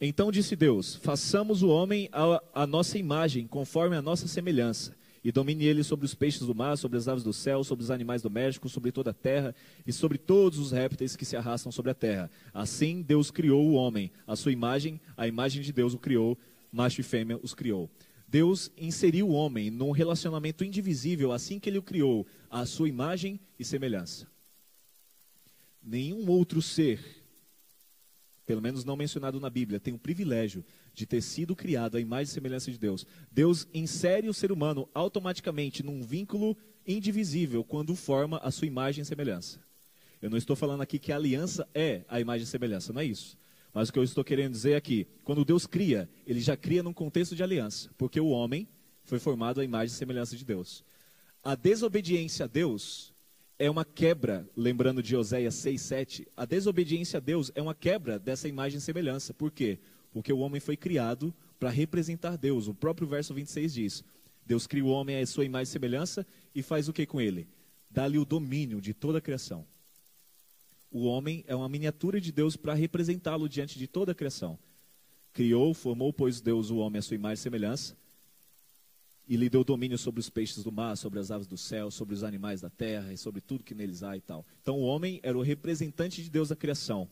[0.00, 2.10] Então disse Deus: Façamos o homem
[2.52, 6.76] a nossa imagem, conforme a nossa semelhança e domine ele sobre os peixes do mar,
[6.76, 9.54] sobre as aves do céu, sobre os animais domésticos, sobre toda a terra
[9.86, 12.30] e sobre todos os répteis que se arrastam sobre a terra.
[12.52, 16.36] Assim Deus criou o homem, a sua imagem, a imagem de Deus o criou,
[16.72, 17.90] macho e fêmea os criou.
[18.28, 23.40] Deus inseriu o homem num relacionamento indivisível assim que ele o criou, à sua imagem
[23.58, 24.26] e semelhança.
[25.82, 27.00] Nenhum outro ser,
[28.44, 30.62] pelo menos não mencionado na Bíblia, tem o privilégio
[30.92, 33.06] de ter sido criado à imagem e semelhança de Deus.
[33.32, 36.54] Deus insere o ser humano automaticamente num vínculo
[36.86, 39.58] indivisível quando forma a sua imagem e semelhança.
[40.20, 43.04] Eu não estou falando aqui que a aliança é a imagem e semelhança, não é
[43.06, 43.38] isso.
[43.72, 46.92] Mas o que eu estou querendo dizer aqui, quando Deus cria, ele já cria num
[46.92, 48.68] contexto de aliança, porque o homem
[49.04, 50.84] foi formado à imagem e semelhança de Deus.
[51.42, 53.12] A desobediência a Deus
[53.58, 58.48] é uma quebra, lembrando de Oséias 6:7, a desobediência a Deus é uma quebra dessa
[58.48, 59.34] imagem e semelhança.
[59.34, 59.78] Por quê?
[60.10, 62.68] Porque o homem foi criado para representar Deus.
[62.68, 64.04] O próprio verso 26 diz:
[64.46, 67.48] Deus cria o homem à sua imagem e semelhança e faz o que com ele?
[67.90, 69.66] Dá-lhe o domínio de toda a criação.
[70.90, 74.58] O homem é uma miniatura de Deus para representá-lo diante de toda a criação.
[75.32, 77.96] Criou, formou, pois Deus o homem à sua imagem e semelhança,
[79.28, 82.14] e lhe deu domínio sobre os peixes do mar, sobre as aves do céu, sobre
[82.14, 84.44] os animais da terra e sobre tudo que neles há e tal.
[84.62, 87.06] Então o homem era o representante de Deus da criação.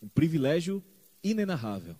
[0.00, 0.82] Um privilégio
[1.22, 1.94] inenarrável.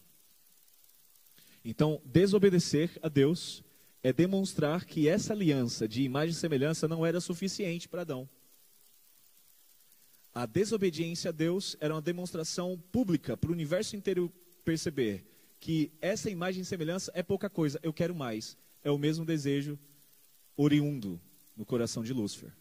[1.62, 3.62] Então, desobedecer a Deus
[4.03, 8.27] é demonstrar que essa aliança de imagem e semelhança não era suficiente para Adão.
[10.35, 14.33] A desobediência a Deus era uma demonstração pública para o universo inteiro
[14.64, 15.27] perceber
[15.59, 18.57] que essa imagem e semelhança é pouca coisa, eu quero mais.
[18.83, 19.79] É o mesmo desejo
[20.57, 21.21] oriundo
[21.57, 22.53] no coração de Lúcifer.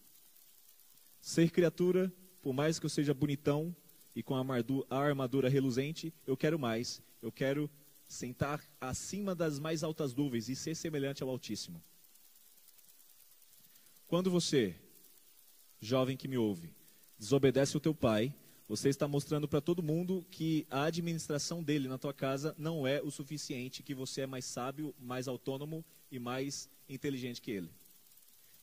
[1.20, 3.74] Ser criatura, por mais que eu seja bonitão,
[4.14, 7.00] e com a armadura reluzente, eu quero mais.
[7.22, 7.70] Eu quero
[8.08, 11.82] sentar acima das mais altas nuvens e ser semelhante ao Altíssimo.
[14.08, 14.74] Quando você,
[15.80, 16.74] jovem que me ouve,
[17.20, 18.34] desobedece o teu pai,
[18.66, 23.02] você está mostrando para todo mundo que a administração dele na tua casa não é
[23.02, 27.70] o suficiente, que você é mais sábio, mais autônomo e mais inteligente que ele.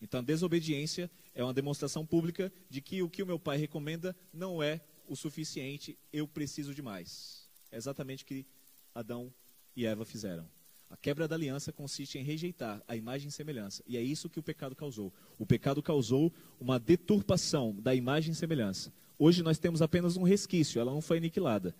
[0.01, 4.63] Então, desobediência é uma demonstração pública de que o que o meu pai recomenda não
[4.63, 7.47] é o suficiente, eu preciso de mais.
[7.71, 8.45] É exatamente o que
[8.93, 9.31] Adão
[9.75, 10.49] e Eva fizeram.
[10.89, 13.83] A quebra da aliança consiste em rejeitar a imagem e semelhança.
[13.85, 15.13] E é isso que o pecado causou.
[15.37, 18.93] O pecado causou uma deturpação da imagem e semelhança.
[19.19, 21.75] Hoje nós temos apenas um resquício, ela não foi aniquilada.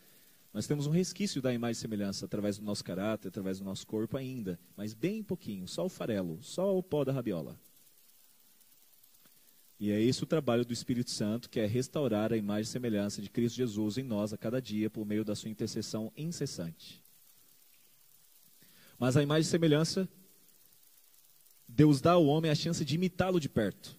[0.53, 3.85] Nós temos um resquício da imagem e semelhança através do nosso caráter, através do nosso
[3.85, 7.59] corpo ainda, mas bem pouquinho, só o farelo, só o pó da rabiola.
[9.79, 13.21] E é esse o trabalho do Espírito Santo, que é restaurar a imagem e semelhança
[13.21, 17.03] de Cristo Jesus em nós a cada dia por meio da sua intercessão incessante.
[18.97, 20.07] Mas a imagem e semelhança,
[21.67, 23.95] Deus dá ao homem a chance de imitá-lo de perto.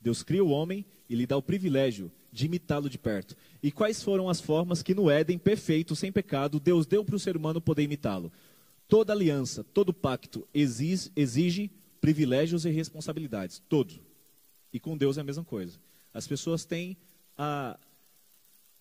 [0.00, 3.36] Deus cria o homem e lhe dá o privilégio de imitá-lo de perto.
[3.62, 7.20] E quais foram as formas que no Éden perfeito, sem pecado, Deus deu para o
[7.20, 8.32] ser humano poder imitá-lo?
[8.88, 13.62] Toda aliança, todo pacto exige, exige privilégios e responsabilidades.
[13.68, 13.94] Todo.
[14.72, 15.78] E com Deus é a mesma coisa.
[16.12, 16.96] As pessoas têm
[17.36, 17.78] a,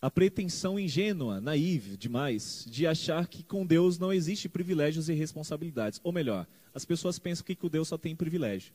[0.02, 6.00] a pretensão ingênua, naiva demais, de achar que com Deus não existe privilégios e responsabilidades.
[6.04, 8.74] Ou melhor, as pessoas pensam que com Deus só tem privilégio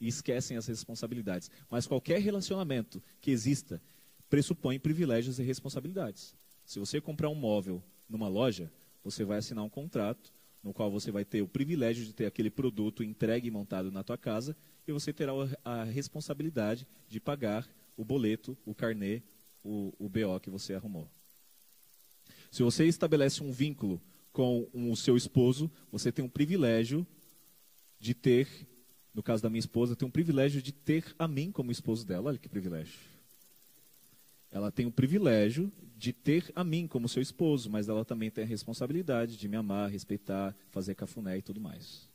[0.00, 1.50] e esquecem as responsabilidades.
[1.70, 3.80] Mas qualquer relacionamento que exista
[4.28, 6.34] pressupõe privilégios e responsabilidades.
[6.64, 8.72] Se você comprar um móvel numa loja,
[9.04, 10.32] você vai assinar um contrato
[10.64, 14.02] no qual você vai ter o privilégio de ter aquele produto entregue e montado na
[14.02, 15.32] tua casa e você terá
[15.64, 19.22] a responsabilidade de pagar o boleto, o carnê,
[19.66, 21.10] o, o BO que você arrumou.
[22.50, 24.00] Se você estabelece um vínculo
[24.32, 27.06] com o seu esposo, você tem um privilégio
[27.98, 28.48] de ter,
[29.12, 32.28] no caso da minha esposa, tem um privilégio de ter a mim como esposo dela.
[32.28, 32.98] Olha que privilégio.
[34.50, 38.44] Ela tem o privilégio de ter a mim como seu esposo, mas ela também tem
[38.44, 42.08] a responsabilidade de me amar, respeitar, fazer cafuné e tudo mais.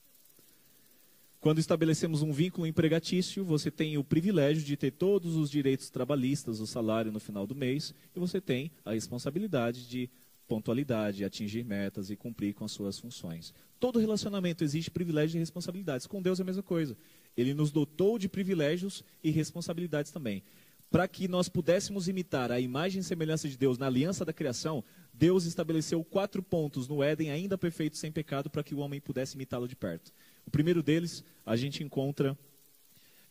[1.42, 6.60] Quando estabelecemos um vínculo empregatício, você tem o privilégio de ter todos os direitos trabalhistas,
[6.60, 10.08] o salário no final do mês, e você tem a responsabilidade de
[10.48, 13.56] pontualidade, atingir metas e cumprir com as suas funções.
[13.80, 16.06] Todo relacionamento exige privilégios e responsabilidades.
[16.06, 16.96] Com Deus é a mesma coisa.
[17.36, 20.44] Ele nos dotou de privilégios e responsabilidades também.
[20.92, 24.84] Para que nós pudéssemos imitar a imagem e semelhança de Deus na aliança da criação,
[25.12, 29.34] Deus estabeleceu quatro pontos no Éden, ainda perfeito, sem pecado, para que o homem pudesse
[29.34, 30.12] imitá-lo de perto.
[30.46, 32.38] O primeiro deles a gente encontra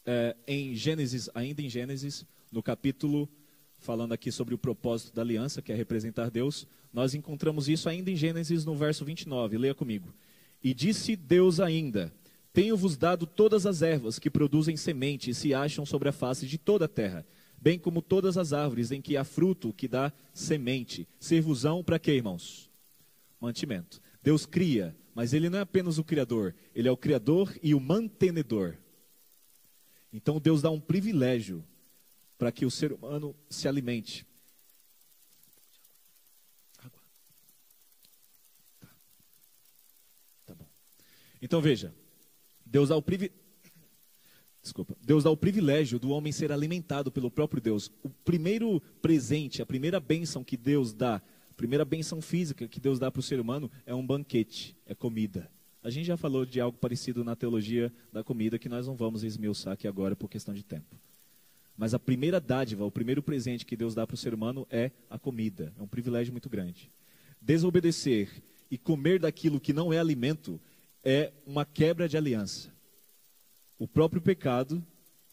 [0.04, 3.28] é, em Gênesis, ainda em Gênesis, no capítulo
[3.80, 8.10] falando aqui sobre o propósito da aliança, que é representar Deus, nós encontramos isso ainda
[8.10, 9.56] em Gênesis no verso 29.
[9.56, 10.12] Leia comigo.
[10.62, 12.12] E disse Deus ainda:
[12.52, 16.58] Tenho-vos dado todas as ervas que produzem semente e se acham sobre a face de
[16.58, 17.26] toda a terra,
[17.60, 21.08] bem como todas as árvores em que há fruto que dá semente.
[21.18, 22.70] Servusão para quê, irmãos?
[23.40, 24.00] Mantimento.
[24.22, 27.80] Deus cria, mas ele não é apenas o criador, ele é o criador e o
[27.80, 28.76] mantenedor.
[30.12, 31.64] Então Deus dá um privilégio
[32.36, 34.26] para que o ser humano se alimente.
[36.76, 36.90] Tá.
[40.46, 40.56] tá.
[41.40, 41.94] Então veja,
[42.64, 43.40] Deus dá o privilégio.
[44.62, 44.94] Desculpa.
[45.00, 47.90] Deus dá o privilégio do homem ser alimentado pelo próprio Deus.
[48.02, 51.22] O primeiro presente, a primeira bênção que Deus dá,
[51.60, 55.50] primeira bênção física que Deus dá para o ser humano é um banquete, é comida.
[55.82, 59.22] A gente já falou de algo parecido na teologia da comida que nós não vamos
[59.22, 60.96] esmiuçar aqui agora por questão de tempo.
[61.76, 64.90] Mas a primeira dádiva, o primeiro presente que Deus dá para o ser humano é
[65.10, 65.70] a comida.
[65.78, 66.90] É um privilégio muito grande.
[67.42, 70.58] Desobedecer e comer daquilo que não é alimento
[71.04, 72.72] é uma quebra de aliança.
[73.78, 74.82] O próprio pecado,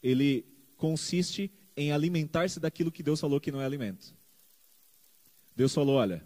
[0.03, 4.13] ele consiste em alimentar-se daquilo que Deus falou que não é alimento.
[5.57, 6.23] Deus falou: olha,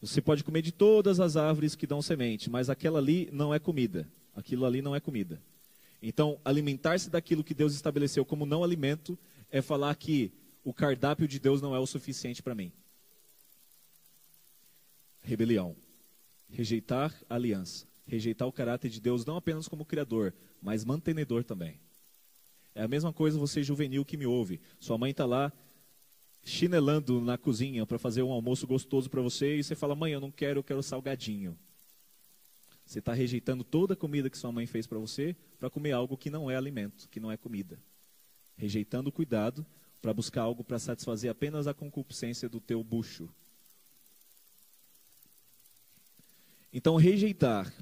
[0.00, 3.58] você pode comer de todas as árvores que dão semente, mas aquela ali não é
[3.60, 4.10] comida.
[4.34, 5.40] Aquilo ali não é comida.
[6.02, 9.16] Então, alimentar-se daquilo que Deus estabeleceu como não alimento
[9.48, 10.32] é falar que
[10.64, 12.72] o cardápio de Deus não é o suficiente para mim.
[15.22, 15.76] Rebelião.
[16.50, 17.86] Rejeitar a aliança.
[18.08, 21.78] Rejeitar o caráter de Deus não apenas como criador, mas mantenedor também.
[22.74, 24.60] É a mesma coisa você juvenil que me ouve.
[24.80, 25.52] Sua mãe está lá
[26.44, 30.20] chinelando na cozinha para fazer um almoço gostoso para você e você fala: "Mãe, eu
[30.20, 31.58] não quero, eu quero salgadinho".
[32.84, 36.16] Você está rejeitando toda a comida que sua mãe fez para você para comer algo
[36.16, 37.78] que não é alimento, que não é comida
[38.58, 39.64] rejeitando o cuidado
[40.02, 43.30] para buscar algo para satisfazer apenas a concupiscência do teu bucho.
[46.72, 47.72] Então, rejeitar,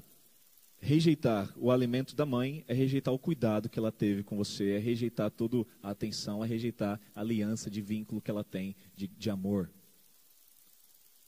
[0.79, 4.77] rejeitar o alimento da mãe é rejeitar o cuidado que ela teve com você, é
[4.77, 9.29] rejeitar toda a atenção, é rejeitar a aliança de vínculo que ela tem de, de
[9.29, 9.69] amor.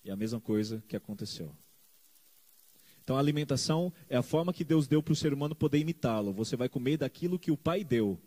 [0.04, 1.54] E a mesma coisa que aconteceu.
[3.04, 6.32] Então, a alimentação é a forma que Deus deu para o ser humano poder imitá-lo.
[6.32, 8.20] Você vai comer daquilo que o Pai deu.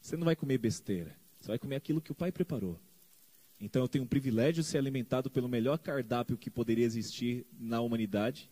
[0.00, 1.14] Você não vai comer besteira.
[1.38, 2.80] Você vai comer aquilo que o Pai preparou.
[3.60, 7.80] Então eu tenho o privilégio de ser alimentado pelo melhor cardápio que poderia existir na
[7.80, 8.50] humanidade.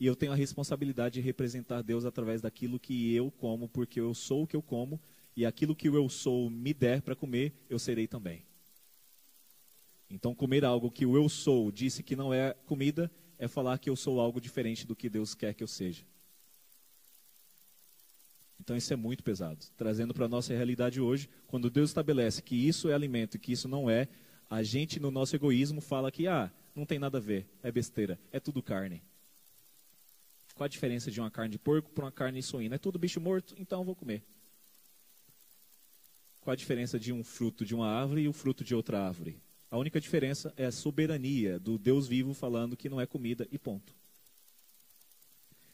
[0.00, 4.14] E eu tenho a responsabilidade de representar Deus através daquilo que eu como, porque eu
[4.14, 4.98] sou o que eu como.
[5.36, 8.42] E aquilo que eu sou me der para comer, eu serei também.
[10.08, 13.90] Então, comer algo que o eu sou disse que não é comida, é falar que
[13.90, 16.02] eu sou algo diferente do que Deus quer que eu seja.
[18.58, 19.64] Então isso é muito pesado.
[19.76, 23.52] Trazendo para a nossa realidade hoje, quando Deus estabelece que isso é alimento e que
[23.52, 24.08] isso não é,
[24.48, 28.20] a gente no nosso egoísmo fala que ah, não tem nada a ver, é besteira,
[28.30, 29.02] é tudo carne.
[30.60, 32.74] Qual a diferença de uma carne de porco para uma carne suína?
[32.74, 34.22] É tudo bicho morto, então eu vou comer.
[36.42, 39.40] Qual a diferença de um fruto de uma árvore e o fruto de outra árvore?
[39.70, 43.58] A única diferença é a soberania do Deus vivo falando que não é comida e
[43.58, 43.94] ponto.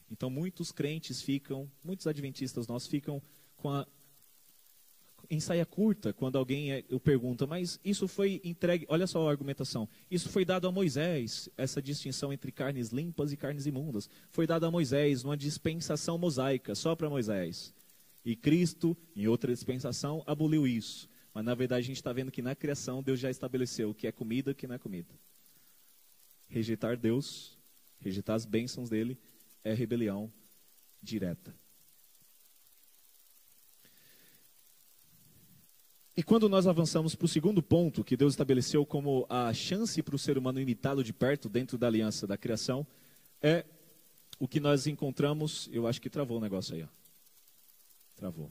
[0.09, 3.21] Então muitos crentes ficam, muitos adventistas nós ficam
[3.57, 3.85] com a
[5.31, 9.31] em saia curta quando alguém é, eu pergunta, mas isso foi entregue, olha só a
[9.31, 14.47] argumentação, isso foi dado a Moisés, essa distinção entre carnes limpas e carnes imundas, foi
[14.47, 17.75] dado a Moisés numa dispensação mosaica, só para Moisés.
[18.25, 21.09] E Cristo, em outra dispensação, aboliu isso.
[21.33, 24.07] Mas na verdade a gente está vendo que na criação Deus já estabeleceu o que
[24.07, 25.15] é comida e o que não é comida.
[26.49, 27.59] Rejeitar Deus,
[28.01, 29.19] rejeitar as bênçãos dele,
[29.63, 30.33] é rebelião
[31.03, 31.55] direta.
[36.17, 40.17] E quando nós avançamos para o segundo ponto, que Deus estabeleceu como a chance para
[40.17, 42.87] o ser humano imitá-lo de perto dentro da aliança da criação,
[43.43, 43.67] é
[44.41, 45.69] o que nós encontramos.
[45.71, 46.85] Eu acho que travou o negócio aí.
[46.85, 46.87] Ó.
[48.17, 48.51] Travou.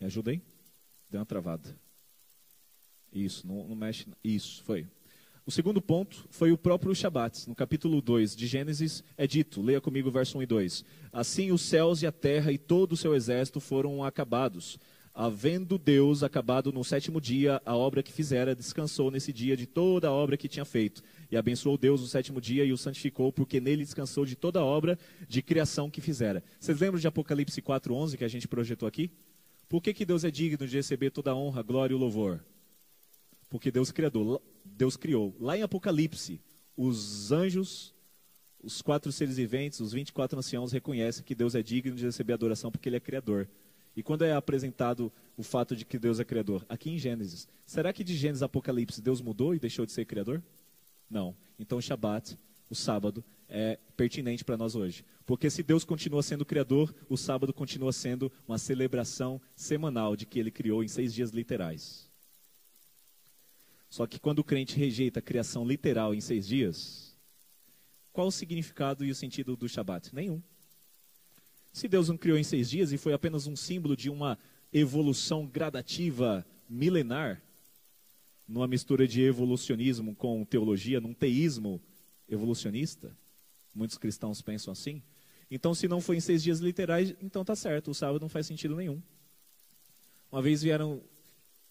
[0.00, 0.40] Me ajuda aí?
[1.10, 1.76] Deu uma travada.
[3.12, 4.06] Isso, não, não mexe.
[4.22, 4.86] Isso, foi.
[5.44, 7.48] O segundo ponto foi o próprio Shabat.
[7.48, 10.84] No capítulo 2 de Gênesis é dito, leia comigo verso 1 e 2.
[11.12, 14.78] Assim os céus e a terra e todo o seu exército foram acabados.
[15.12, 20.08] Havendo Deus acabado no sétimo dia a obra que fizera, descansou nesse dia de toda
[20.08, 21.02] a obra que tinha feito.
[21.30, 24.64] E abençoou Deus o sétimo dia e o santificou, porque nele descansou de toda a
[24.64, 24.98] obra
[25.28, 26.42] de criação que fizera.
[26.58, 29.10] Vocês lembram de Apocalipse 4,11 que a gente projetou aqui?
[29.68, 32.44] Por que, que Deus é digno de receber toda a honra, glória e louvor?
[33.48, 35.36] Porque Deus criador, Deus criou.
[35.40, 36.40] Lá em Apocalipse,
[36.76, 37.92] os anjos,
[38.62, 42.70] os quatro seres viventes, os 24 anciãos reconhecem que Deus é digno de receber adoração
[42.70, 43.48] porque ele é criador.
[43.96, 46.64] E quando é apresentado o fato de que Deus é criador?
[46.68, 47.48] Aqui em Gênesis.
[47.66, 50.42] Será que de Gênesis a Apocalipse Deus mudou e deixou de ser criador?
[51.08, 51.34] Não.
[51.58, 52.38] Então o Shabat,
[52.68, 55.04] o sábado, é pertinente para nós hoje.
[55.26, 60.38] Porque se Deus continua sendo criador, o sábado continua sendo uma celebração semanal de que
[60.38, 62.08] ele criou em seis dias literais.
[63.88, 67.16] Só que quando o crente rejeita a criação literal em seis dias,
[68.12, 70.14] qual o significado e o sentido do Shabat?
[70.14, 70.40] Nenhum.
[71.72, 74.38] Se Deus não criou em seis dias e foi apenas um símbolo de uma
[74.72, 77.42] evolução gradativa milenar,
[78.46, 81.80] numa mistura de evolucionismo com teologia, num teísmo
[82.28, 83.16] evolucionista,
[83.74, 85.02] muitos cristãos pensam assim.
[85.50, 88.46] Então, se não foi em seis dias literais, então tá certo, o sábado não faz
[88.46, 89.00] sentido nenhum.
[90.30, 91.02] Uma vez vieram,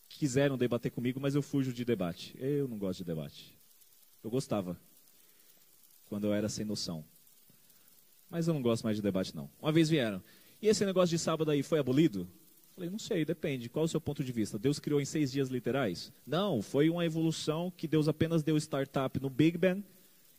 [0.09, 2.35] quiseram debater comigo, mas eu fujo de debate.
[2.37, 3.57] Eu não gosto de debate.
[4.21, 4.77] Eu gostava,
[6.07, 7.05] quando eu era sem noção.
[8.29, 9.49] Mas eu não gosto mais de debate, não.
[9.61, 10.21] Uma vez vieram.
[10.61, 12.27] E esse negócio de sábado aí foi abolido?
[12.75, 13.69] Falei, não sei, depende.
[13.69, 14.57] Qual o seu ponto de vista?
[14.57, 16.13] Deus criou em seis dias literais?
[16.25, 19.83] Não, foi uma evolução que Deus apenas deu startup no Big Bang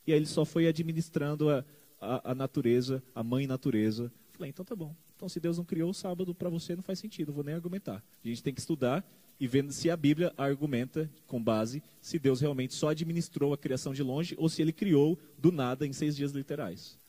[0.05, 1.63] e aí ele só foi administrando a,
[1.99, 4.11] a, a natureza, a mãe natureza.
[4.31, 4.95] Falei, então tá bom.
[5.15, 8.03] Então se Deus não criou o sábado para você, não faz sentido, vou nem argumentar.
[8.23, 9.05] A gente tem que estudar
[9.39, 13.93] e vendo se a Bíblia argumenta com base se Deus realmente só administrou a criação
[13.93, 16.99] de longe ou se ele criou do nada em seis dias literais.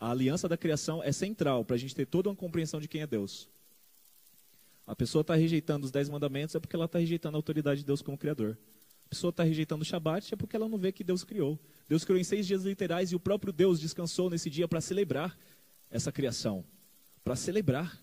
[0.00, 3.02] A aliança da criação é central para a gente ter toda uma compreensão de quem
[3.02, 3.46] é Deus.
[4.86, 7.86] A pessoa está rejeitando os dez mandamentos é porque ela está rejeitando a autoridade de
[7.86, 8.56] Deus como Criador.
[9.04, 11.58] A pessoa está rejeitando o Shabat é porque ela não vê que Deus criou.
[11.86, 15.36] Deus criou em seis dias literais e o próprio Deus descansou nesse dia para celebrar
[15.90, 16.64] essa criação.
[17.22, 18.00] Para celebrar.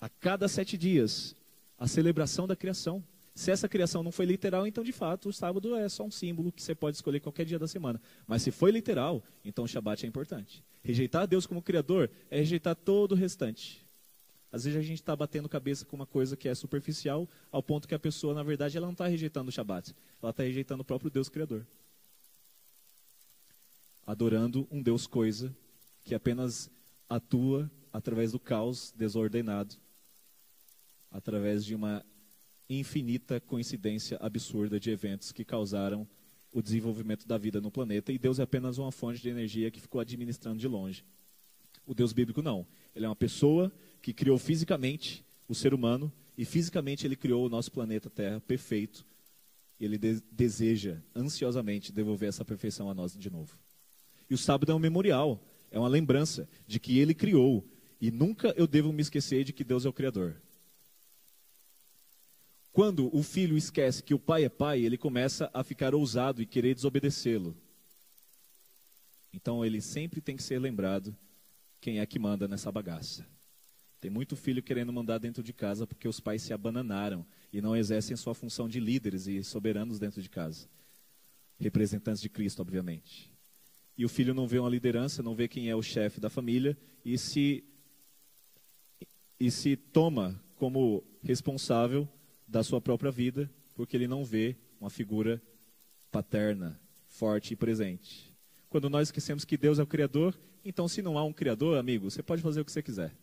[0.00, 1.34] A cada sete dias,
[1.76, 3.02] a celebração da criação.
[3.36, 6.50] Se essa criação não foi literal, então de fato o sábado é só um símbolo
[6.50, 8.00] que você pode escolher qualquer dia da semana.
[8.26, 10.64] Mas se foi literal, então o Shabat é importante.
[10.82, 13.84] Rejeitar Deus como Criador é rejeitar todo o restante.
[14.50, 17.86] Às vezes a gente está batendo cabeça com uma coisa que é superficial, ao ponto
[17.86, 19.94] que a pessoa, na verdade, ela não está rejeitando o Shabat.
[20.22, 21.66] Ela está rejeitando o próprio Deus Criador.
[24.06, 25.54] Adorando um Deus coisa
[26.04, 26.70] que apenas
[27.06, 29.74] atua através do caos desordenado,
[31.10, 32.02] através de uma
[32.68, 36.06] infinita coincidência absurda de eventos que causaram
[36.52, 39.80] o desenvolvimento da vida no planeta e Deus é apenas uma fonte de energia que
[39.80, 41.04] ficou administrando de longe.
[41.86, 42.66] O Deus bíblico não.
[42.94, 47.48] Ele é uma pessoa que criou fisicamente o ser humano e fisicamente ele criou o
[47.48, 49.06] nosso planeta Terra perfeito.
[49.78, 53.58] E ele de deseja ansiosamente devolver essa perfeição a nós de novo.
[54.28, 55.40] E o sábado é um memorial,
[55.70, 57.64] é uma lembrança de que ele criou
[58.00, 60.36] e nunca eu devo me esquecer de que Deus é o criador.
[62.76, 66.46] Quando o filho esquece que o pai é pai, ele começa a ficar ousado e
[66.46, 67.56] querer desobedecê-lo.
[69.32, 71.16] Então ele sempre tem que ser lembrado
[71.80, 73.26] quem é que manda nessa bagaça.
[73.98, 77.74] Tem muito filho querendo mandar dentro de casa porque os pais se abananaram e não
[77.74, 80.68] exercem sua função de líderes e soberanos dentro de casa.
[81.58, 83.32] Representantes de Cristo, obviamente.
[83.96, 86.76] E o filho não vê uma liderança, não vê quem é o chefe da família
[87.02, 87.64] e se
[89.40, 92.06] e se toma como responsável
[92.46, 95.42] da sua própria vida, porque ele não vê uma figura
[96.10, 98.34] paterna, forte e presente.
[98.68, 102.10] Quando nós esquecemos que Deus é o Criador, então se não há um Criador, amigo,
[102.10, 103.14] você pode fazer o que você quiser.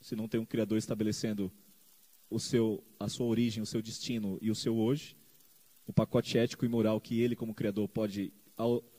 [0.00, 1.52] Se não tem um Criador estabelecendo
[2.28, 5.16] o seu, a sua origem, o seu destino e o seu hoje,
[5.86, 8.32] o pacote ético e moral que ele, como Criador, pode,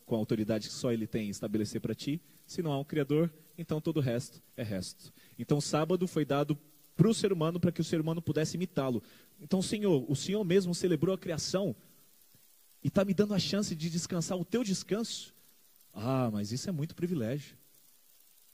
[0.06, 3.34] com a autoridade que só ele tem, estabelecer para ti, se não há um Criador,
[3.58, 5.14] então todo o resto é resto.
[5.38, 6.58] Então, sábado foi dado
[6.96, 9.02] para o ser humano para que o ser humano pudesse imitá-lo.
[9.42, 11.76] Então, Senhor, o Senhor mesmo celebrou a criação
[12.84, 15.34] e está me dando a chance de descansar o teu descanso.
[15.94, 17.56] Ah, mas isso é muito privilégio.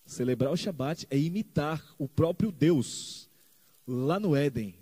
[0.06, 3.30] Celebrar o Shabat é imitar o próprio Deus
[3.88, 4.76] lá no Éden.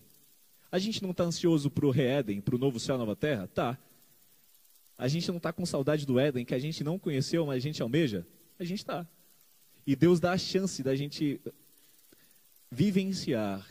[0.72, 3.48] A gente não está ansioso para o Re-Éden, para o novo céu, nova terra?
[3.48, 3.78] Tá.
[4.98, 7.60] A gente não está com saudade do Éden, que a gente não conheceu, mas a
[7.60, 8.26] gente almeja?
[8.60, 9.08] A gente está.
[9.88, 11.40] E Deus dá a chance da gente
[12.70, 13.66] vivenciar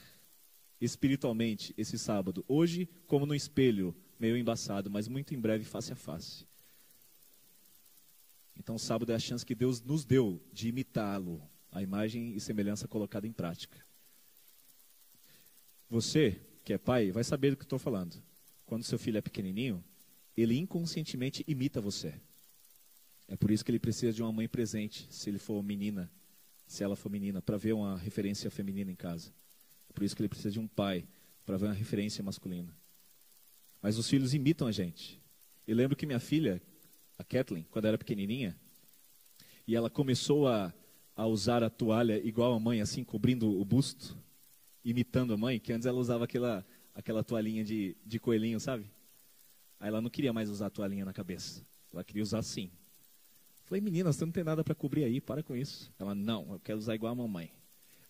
[0.81, 2.43] espiritualmente esse sábado.
[2.49, 6.47] Hoje, como no espelho, meio embaçado, mas muito em breve, face a face.
[8.59, 12.89] Então, sábado é a chance que Deus nos deu de imitá-lo, a imagem e semelhança
[12.89, 13.79] colocada em prática.
[15.91, 18.17] Você, que é pai, vai saber do que estou falando.
[18.65, 19.85] Quando seu filho é pequenininho,
[20.35, 22.15] ele inconscientemente imita você.
[23.29, 26.11] É por isso que ele precisa de uma mãe presente, se ele for menina,
[26.67, 29.33] se ela for menina, para ver uma referência feminina em casa.
[29.89, 31.07] É por isso que ele precisa de um pai,
[31.45, 32.75] para ver uma referência masculina.
[33.81, 35.21] Mas os filhos imitam a gente.
[35.67, 36.61] E lembro que minha filha,
[37.19, 38.57] a Kathleen, quando era pequenininha,
[39.67, 40.73] e ela começou a,
[41.15, 44.17] a usar a toalha igual a mãe, assim, cobrindo o busto,
[44.85, 48.91] imitando a mãe, que antes ela usava aquela, aquela toalhinha de, de coelhinho, sabe?
[49.79, 51.65] Aí ela não queria mais usar a toalhinha na cabeça.
[51.93, 52.71] Ela queria usar assim.
[53.67, 55.93] Falei, menina, você não tem nada para cobrir aí, para com isso.
[55.99, 57.51] Ela, não, eu quero usar igual a mamãe.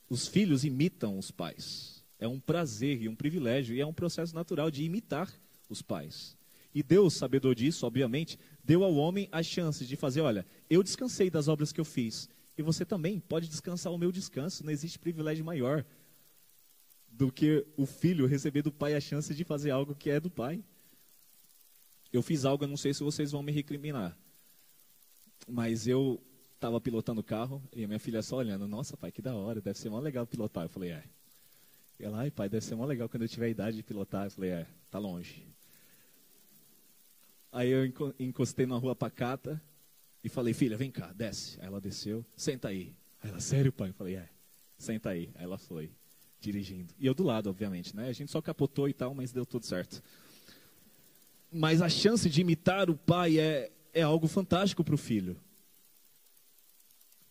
[0.09, 2.04] Os filhos imitam os pais.
[2.18, 5.32] É um prazer e um privilégio, e é um processo natural de imitar
[5.68, 6.36] os pais.
[6.74, 11.30] E Deus, sabedor disso, obviamente, deu ao homem as chances de fazer: olha, eu descansei
[11.30, 14.62] das obras que eu fiz, e você também pode descansar o meu descanso.
[14.62, 15.86] Não existe privilégio maior
[17.09, 20.28] do que o filho receber do pai a chance de fazer algo que é do
[20.28, 20.62] pai.
[22.12, 24.16] Eu fiz algo, eu não sei se vocês vão me recriminar,
[25.49, 26.20] mas eu
[26.55, 29.61] estava pilotando o carro e a minha filha só olhando: Nossa, pai, que da hora,
[29.61, 30.64] deve ser mó legal pilotar.
[30.64, 31.05] Eu falei: É.
[31.99, 34.26] E ela, ai, pai, deve ser mó legal quando eu tiver a idade de pilotar.
[34.26, 35.47] Eu falei: É, tá longe.
[37.53, 37.87] Aí eu
[38.18, 39.61] encostei na rua pacata
[40.22, 41.59] e falei: Filha, vem cá, desce.
[41.61, 42.95] Aí ela desceu: Senta aí.
[43.22, 43.91] Aí ela: Sério, pai?
[43.91, 44.28] Eu falei: É,
[44.76, 45.30] senta aí.
[45.34, 45.91] Aí ela foi
[46.41, 46.93] dirigindo.
[46.99, 48.09] E eu do lado, obviamente, né?
[48.09, 50.03] A gente só capotou e tal, mas deu tudo certo.
[51.51, 55.40] Mas a chance de imitar o pai é, é algo fantástico para o filho.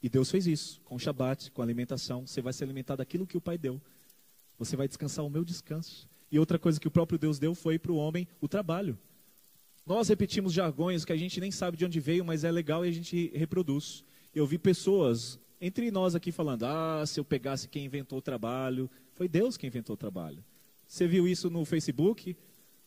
[0.02, 2.26] E Deus fez isso, com o Shabat, com a alimentação.
[2.26, 3.80] Você vai se alimentar daquilo que o pai deu.
[4.58, 6.10] Você vai descansar o meu descanso.
[6.32, 8.98] E outra coisa que o próprio Deus deu foi para o homem o trabalho.
[9.86, 12.90] Nós repetimos jargões que a gente nem sabe de onde veio, mas é legal e
[12.90, 14.04] a gente reproduz.
[14.34, 18.90] Eu vi pessoas entre nós aqui falando: ah, se eu pegasse quem inventou o trabalho,
[19.14, 20.44] foi Deus quem inventou o trabalho.
[20.88, 22.36] Você viu isso no Facebook,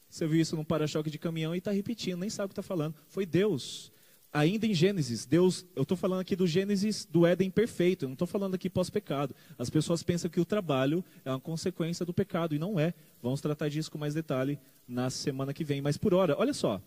[0.08, 2.62] você viu isso no para-choque de caminhão e está repetindo, nem sabe o que está
[2.62, 2.94] falando.
[3.08, 3.92] Foi Deus.
[4.32, 8.12] Ainda em Gênesis, Deus, eu estou falando aqui do Gênesis do Éden perfeito, eu não
[8.12, 9.34] estou falando aqui pós-pecado.
[9.58, 12.92] As pessoas pensam que o trabalho é uma consequência do pecado, e não é.
[13.22, 15.80] Vamos tratar disso com mais detalhe na semana que vem.
[15.80, 16.80] Mas por hora, olha só.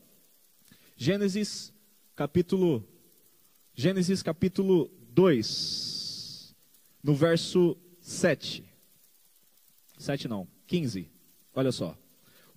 [0.95, 1.73] Gênesis
[2.15, 2.87] capítulo
[3.73, 6.53] Gênesis capítulo 2,
[7.01, 8.63] no verso 7.
[9.97, 11.09] 7 não, 15.
[11.55, 11.97] Olha só.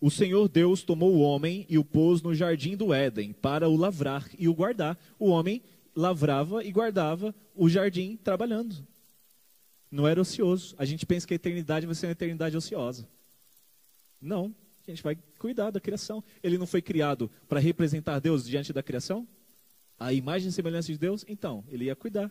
[0.05, 3.74] O Senhor Deus tomou o homem e o pôs no jardim do Éden para o
[3.74, 4.98] lavrar e o guardar.
[5.18, 5.62] O homem
[5.96, 8.86] lavrava e guardava o jardim trabalhando.
[9.90, 10.74] Não era ocioso.
[10.76, 13.09] A gente pensa que a eternidade vai ser uma eternidade ociosa.
[14.20, 14.55] Não.
[14.86, 16.22] A gente vai cuidar da criação.
[16.42, 19.26] Ele não foi criado para representar Deus diante da criação?
[19.98, 21.24] A imagem e semelhança de Deus?
[21.26, 22.30] Então, ele ia cuidar.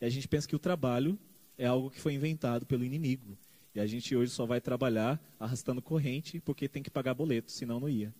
[0.00, 1.18] E a gente pensa que o trabalho
[1.58, 3.36] é algo que foi inventado pelo inimigo.
[3.74, 7.80] E a gente hoje só vai trabalhar arrastando corrente porque tem que pagar boleto, senão
[7.80, 8.14] não ia.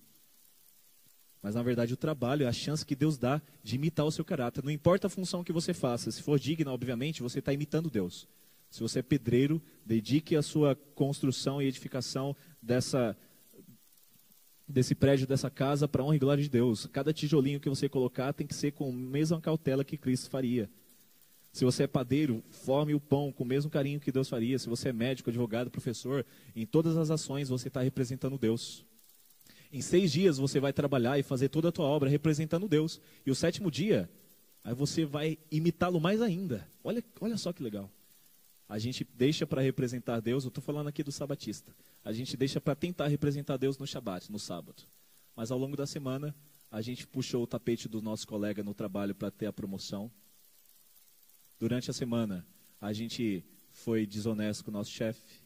[1.43, 4.25] Mas na verdade o trabalho é a chance que Deus dá de imitar o seu
[4.25, 4.65] caráter.
[4.65, 8.29] Não importa a função que você faça, se for digna, obviamente, você está imitando Deus.
[8.71, 13.15] Se você é pedreiro, dedique a sua construção e edificação dessa,
[14.67, 16.87] desse prédio, dessa casa, para honra e glória de Deus.
[16.87, 20.71] Cada tijolinho que você colocar tem que ser com a mesma cautela que Cristo faria.
[21.53, 24.59] Se você é padeiro, forme o pão com o mesmo carinho que Deus faria.
[24.59, 26.25] Se você é médico, advogado, professor,
[26.57, 28.85] em todas as ações você está representando Deus.
[29.71, 32.99] Em seis dias você vai trabalhar e fazer toda a tua obra representando Deus.
[33.27, 34.09] E o sétimo dia,
[34.65, 36.67] aí você vai imitá-lo mais ainda.
[36.83, 37.91] Olha, olha só que legal.
[38.67, 41.71] A gente deixa para representar Deus, eu estou falando aqui do sabatista.
[42.03, 44.83] A gente deixa para tentar representar Deus no Shabat, no sábado.
[45.37, 46.35] Mas ao longo da semana,
[46.71, 50.11] a gente puxou o tapete do nosso colega no trabalho para ter a promoção
[51.63, 52.45] Durante a semana,
[52.81, 55.45] a gente foi desonesto com o nosso chefe,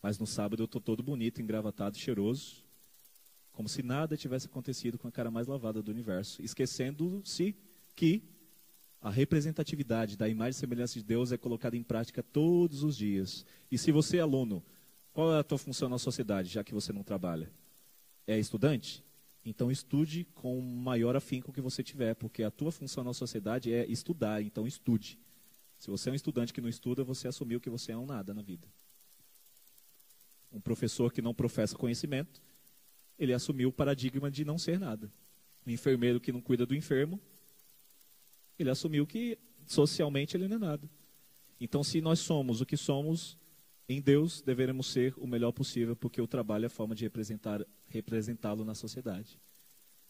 [0.00, 2.64] mas no sábado eu estou todo bonito, engravatado, cheiroso,
[3.50, 7.56] como se nada tivesse acontecido com a cara mais lavada do universo, esquecendo-se
[7.96, 8.22] que
[9.02, 13.44] a representatividade da imagem e semelhança de Deus é colocada em prática todos os dias.
[13.68, 14.62] E se você é aluno,
[15.12, 17.50] qual é a tua função na sociedade, já que você não trabalha?
[18.28, 19.02] É estudante?
[19.48, 23.72] Então estude com o maior afinco que você tiver, porque a tua função na sociedade
[23.72, 25.20] é estudar, então estude.
[25.78, 28.34] Se você é um estudante que não estuda, você assumiu que você é um nada
[28.34, 28.66] na vida.
[30.52, 32.42] Um professor que não professa conhecimento,
[33.16, 35.12] ele assumiu o paradigma de não ser nada.
[35.64, 37.20] Um enfermeiro que não cuida do enfermo,
[38.58, 40.90] ele assumiu que socialmente ele não é nada.
[41.60, 43.38] Então, se nós somos o que somos
[43.88, 47.64] em Deus, deveremos ser o melhor possível, porque o trabalho é a forma de representar
[47.88, 49.38] representá-lo na sociedade.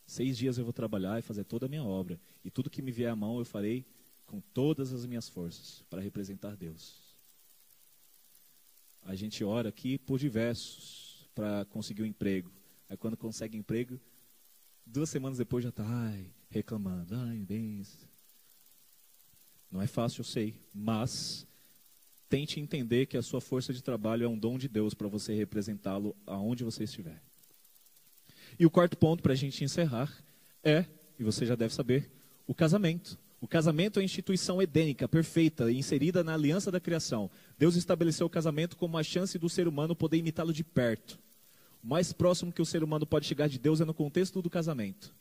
[0.06, 2.18] Seis dias eu vou trabalhar e fazer toda a minha obra.
[2.44, 3.84] E tudo que me vier à mão eu farei
[4.24, 7.16] com todas as minhas forças para representar Deus.
[9.02, 12.50] A gente ora aqui por diversos para conseguir um emprego.
[12.88, 14.00] Aí quando consegue emprego,
[14.84, 15.84] duas semanas depois já está
[16.48, 17.14] reclamando.
[17.14, 17.82] Ai, bem.
[19.70, 20.60] Não é fácil, eu sei.
[20.72, 21.46] Mas
[22.28, 25.34] tente entender que a sua força de trabalho é um dom de Deus para você
[25.34, 27.20] representá-lo aonde você estiver.
[28.58, 30.12] E o quarto ponto para a gente encerrar
[30.62, 30.84] é,
[31.18, 32.10] e você já deve saber,
[32.46, 33.18] o casamento.
[33.40, 37.30] O casamento é a instituição edênica, perfeita, inserida na aliança da criação.
[37.58, 41.18] Deus estabeleceu o casamento como a chance do ser humano poder imitá-lo de perto.
[41.84, 44.50] O mais próximo que o ser humano pode chegar de Deus é no contexto do
[44.50, 45.14] casamento.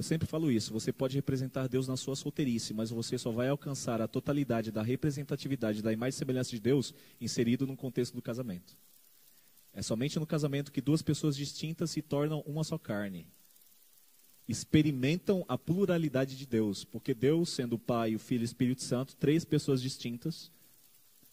[0.00, 3.50] Eu sempre falo isso, você pode representar Deus na sua solteirice, mas você só vai
[3.50, 8.22] alcançar a totalidade da representatividade da imagem e semelhança de Deus inserido no contexto do
[8.22, 8.74] casamento.
[9.74, 13.26] É somente no casamento que duas pessoas distintas se tornam uma só carne.
[14.48, 18.82] Experimentam a pluralidade de Deus, porque Deus, sendo o Pai, o Filho e o Espírito
[18.82, 20.50] Santo, três pessoas distintas,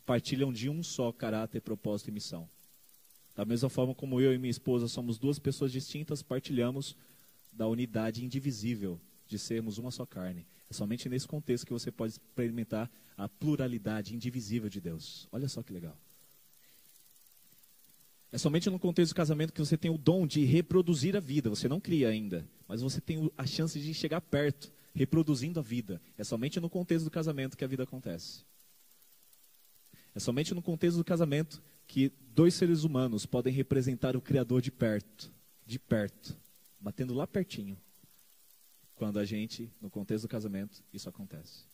[0.06, 2.50] partilham de um só caráter, propósito e missão.
[3.34, 6.98] Da mesma forma como eu e minha esposa somos duas pessoas distintas, partilhamos
[7.58, 10.46] da unidade indivisível de sermos uma só carne.
[10.70, 15.28] É somente nesse contexto que você pode experimentar a pluralidade indivisível de Deus.
[15.32, 15.98] Olha só que legal.
[18.32, 21.50] É somente no contexto do casamento que você tem o dom de reproduzir a vida.
[21.50, 26.02] Você não cria ainda, mas você tem a chance de chegar perto, reproduzindo a vida.
[26.18, 28.44] É somente no contexto do casamento que a vida acontece.
[30.14, 34.72] É somente no contexto do casamento que dois seres humanos podem representar o Criador de
[34.72, 35.32] perto,
[35.66, 36.38] de perto,
[36.80, 37.78] batendo lá pertinho.
[38.96, 41.66] Quando a gente, no contexto do casamento, isso acontece.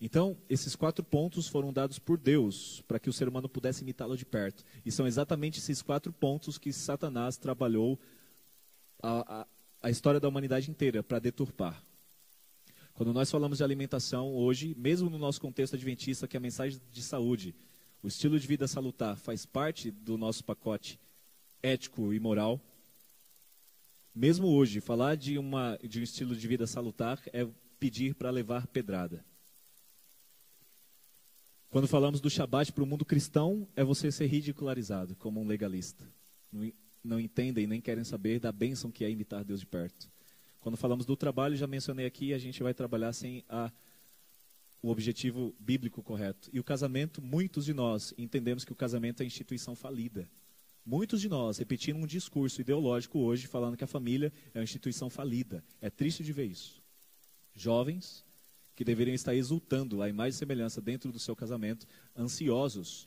[0.00, 4.16] Então, esses quatro pontos foram dados por Deus para que o ser humano pudesse imitá-lo
[4.16, 4.64] de perto.
[4.84, 7.98] E são exatamente esses quatro pontos que Satanás trabalhou
[9.02, 9.46] a, a,
[9.82, 11.84] a história da humanidade inteira para deturpar.
[12.94, 16.80] Quando nós falamos de alimentação hoje, mesmo no nosso contexto adventista, que é a mensagem
[16.90, 17.54] de saúde,
[18.02, 20.98] o estilo de vida salutar faz parte do nosso pacote
[21.62, 22.58] ético e moral.
[24.20, 27.48] Mesmo hoje, falar de, uma, de um estilo de vida salutar é
[27.78, 29.24] pedir para levar pedrada.
[31.70, 36.06] Quando falamos do Shabat para o mundo cristão, é você ser ridicularizado como um legalista.
[36.52, 36.70] Não,
[37.02, 40.12] não entendem nem querem saber da bênção que é imitar Deus de perto.
[40.60, 43.72] Quando falamos do trabalho, já mencionei aqui, a gente vai trabalhar sem a,
[44.82, 46.50] o objetivo bíblico correto.
[46.52, 50.28] E o casamento, muitos de nós entendemos que o casamento é instituição falida.
[50.84, 55.10] Muitos de nós repetindo um discurso ideológico hoje, falando que a família é uma instituição
[55.10, 55.62] falida.
[55.80, 56.82] É triste de ver isso.
[57.54, 58.24] Jovens
[58.74, 63.06] que deveriam estar exultando a imagem e semelhança dentro do seu casamento, ansiosos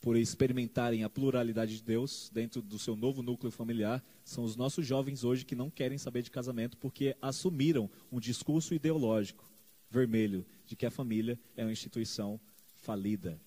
[0.00, 4.86] por experimentarem a pluralidade de Deus dentro do seu novo núcleo familiar, são os nossos
[4.86, 9.50] jovens hoje que não querem saber de casamento porque assumiram um discurso ideológico
[9.90, 12.40] vermelho de que a família é uma instituição
[12.74, 13.40] falida,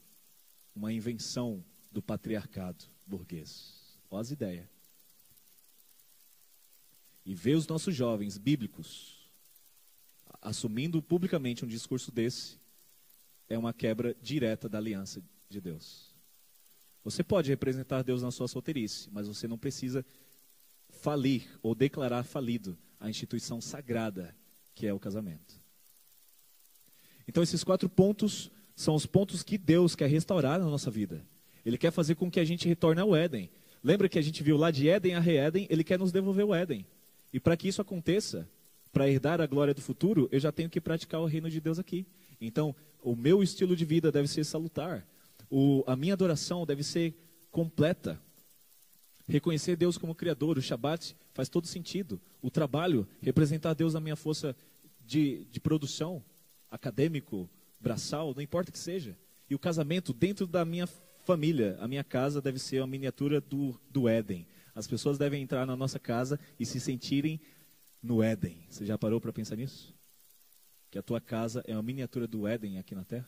[0.75, 3.97] uma invenção do patriarcado burguês.
[4.09, 4.67] Olha as ideias.
[7.25, 9.17] E ver os nossos jovens bíblicos
[10.41, 12.57] assumindo publicamente um discurso desse,
[13.49, 16.15] é uma quebra direta da aliança de Deus.
[17.03, 20.05] Você pode representar Deus na sua solteirice, mas você não precisa
[20.89, 24.35] falir ou declarar falido a instituição sagrada
[24.75, 25.59] que é o casamento.
[27.27, 31.25] Então, esses quatro pontos são os pontos que Deus quer restaurar na nossa vida.
[31.67, 33.49] Ele quer fazer com que a gente retorne ao Éden.
[33.83, 35.67] Lembra que a gente viu lá de Éden a Re-Éden?
[35.69, 36.85] Ele quer nos devolver o Éden.
[37.33, 38.49] E para que isso aconteça,
[38.89, 41.77] para herdar a glória do futuro, eu já tenho que praticar o reino de Deus
[41.77, 42.07] aqui.
[42.39, 45.05] Então, o meu estilo de vida deve ser salutar.
[45.49, 47.13] O, a minha adoração deve ser
[47.51, 48.17] completa.
[49.27, 52.17] Reconhecer Deus como Criador, o Shabat faz todo sentido.
[52.41, 54.55] O trabalho, representar Deus na minha força
[55.05, 56.23] de, de produção,
[56.71, 59.17] acadêmico, braçal, não importa que seja.
[59.49, 60.87] E o casamento dentro da minha
[61.27, 64.47] família, a minha casa deve ser uma miniatura do, do Éden.
[64.73, 67.41] As pessoas devem entrar na nossa casa e se sentirem
[68.01, 68.65] no Éden.
[68.69, 69.93] Você já parou para pensar nisso?
[70.89, 73.27] Que a tua casa é uma miniatura do Éden aqui na terra?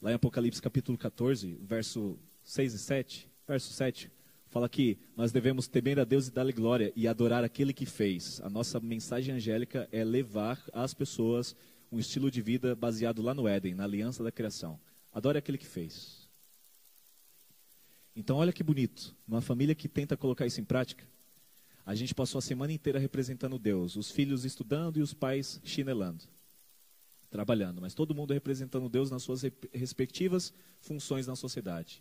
[0.00, 4.12] Lá em Apocalipse capítulo 14, verso 6 e 7, verso 7,
[4.46, 8.40] fala que nós devemos temer a Deus e dar-lhe glória e adorar aquele que fez.
[8.42, 11.56] A nossa mensagem angélica é levar às pessoas
[11.90, 14.78] um estilo de vida baseado lá no Éden, na aliança da criação.
[15.18, 16.28] Adore aquele que fez.
[18.14, 21.04] Então, olha que bonito, uma família que tenta colocar isso em prática.
[21.84, 26.22] A gente passou a semana inteira representando Deus, os filhos estudando e os pais chinelando,
[27.28, 29.42] trabalhando, mas todo mundo representando Deus nas suas
[29.72, 32.00] respectivas funções na sociedade.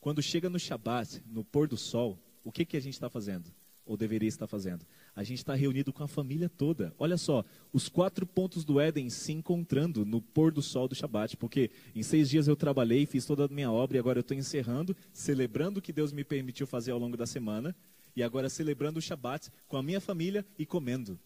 [0.00, 3.54] Quando chega no Shabat, no pôr do sol, o que, que a gente está fazendo?
[3.86, 4.84] Ou deveria estar fazendo?
[5.14, 6.94] A gente está reunido com a família toda.
[6.98, 11.36] Olha só, os quatro pontos do Éden se encontrando no pôr do sol do Shabat,
[11.36, 14.36] porque em seis dias eu trabalhei, fiz toda a minha obra e agora eu estou
[14.36, 17.74] encerrando, celebrando o que Deus me permitiu fazer ao longo da semana
[18.14, 21.18] e agora celebrando o Shabat com a minha família e comendo.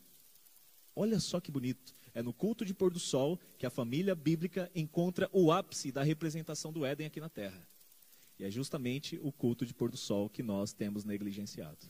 [0.94, 1.94] Olha só que bonito.
[2.14, 6.02] É no culto de pôr do sol que a família bíblica encontra o ápice da
[6.02, 7.66] representação do Éden aqui na terra.
[8.38, 11.86] E é justamente o culto de pôr do sol que nós temos negligenciado.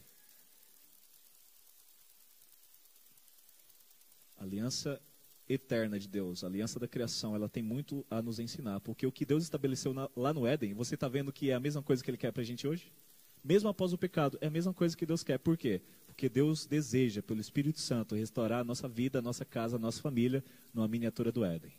[4.52, 5.00] Aliança
[5.48, 9.12] eterna de Deus, a aliança da criação, ela tem muito a nos ensinar, porque o
[9.12, 12.04] que Deus estabeleceu na, lá no Éden, você está vendo que é a mesma coisa
[12.04, 12.92] que Ele quer para a gente hoje?
[13.42, 15.38] Mesmo após o pecado, é a mesma coisa que Deus quer.
[15.38, 15.82] Por quê?
[16.06, 20.00] Porque Deus deseja, pelo Espírito Santo, restaurar a nossa vida, a nossa casa, a nossa
[20.00, 21.72] família, numa miniatura do Éden.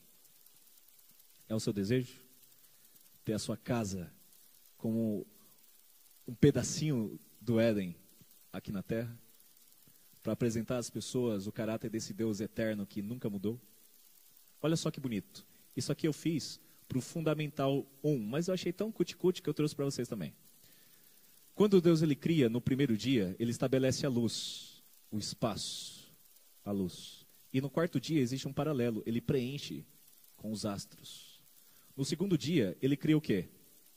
[1.47, 2.19] É o seu desejo?
[3.23, 4.11] Ter a sua casa
[4.77, 5.25] como
[6.27, 7.95] um pedacinho do Éden
[8.51, 9.17] aqui na terra?
[10.23, 13.59] Para apresentar às pessoas o caráter desse Deus eterno que nunca mudou?
[14.61, 15.45] Olha só que bonito.
[15.75, 19.53] Isso aqui eu fiz para o Fundamental 1, mas eu achei tão cuticute que eu
[19.53, 20.33] trouxe para vocês também.
[21.53, 26.11] Quando Deus ele cria no primeiro dia, ele estabelece a luz, o espaço,
[26.63, 27.25] a luz.
[27.51, 29.85] E no quarto dia existe um paralelo, ele preenche
[30.37, 31.43] com os astros.
[31.95, 33.49] No segundo dia, ele cria o quê?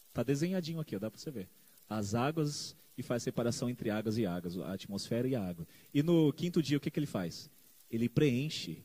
[0.09, 1.49] Está desenhadinho aqui, ó, dá para você ver.
[1.89, 5.67] As águas e faz separação entre águas e águas, a atmosfera e a água.
[5.93, 7.51] E no quinto dia, o que, que ele faz?
[7.91, 8.83] Ele preenche,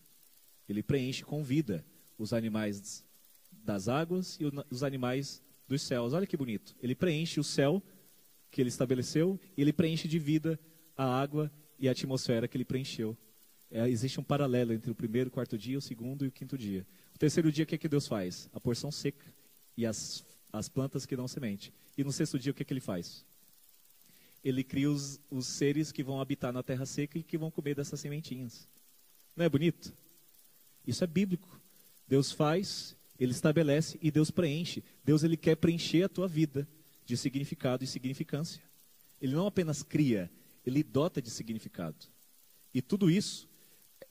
[0.68, 1.86] ele preenche com vida
[2.18, 3.05] os animais
[3.51, 6.14] das águas e os animais dos céus.
[6.14, 6.76] Olha que bonito.
[6.82, 7.82] Ele preenche o céu
[8.49, 10.59] que ele estabeleceu e ele preenche de vida
[10.97, 13.18] a água e a atmosfera que ele preencheu.
[13.72, 16.57] É, existe um paralelo entre o primeiro, o quarto dia, o segundo e o quinto
[16.57, 16.86] dia.
[17.16, 18.49] O terceiro dia, o que, que Deus faz?
[18.53, 19.26] A porção seca
[19.78, 21.74] e as, as plantas que dão semente.
[21.97, 23.26] E no sexto dia, o que, que ele faz?
[24.44, 27.76] Ele cria os, os seres que vão habitar na terra seca e que vão comer
[27.76, 28.68] dessas sementinhas.
[29.36, 29.94] Não é bonito?
[30.86, 31.60] Isso é bíblico.
[32.08, 34.84] Deus faz, ele estabelece e Deus preenche.
[35.04, 36.68] Deus ele quer preencher a tua vida
[37.06, 38.62] de significado e significância.
[39.22, 40.30] Ele não apenas cria,
[40.66, 42.08] ele dota de significado.
[42.74, 43.48] E tudo isso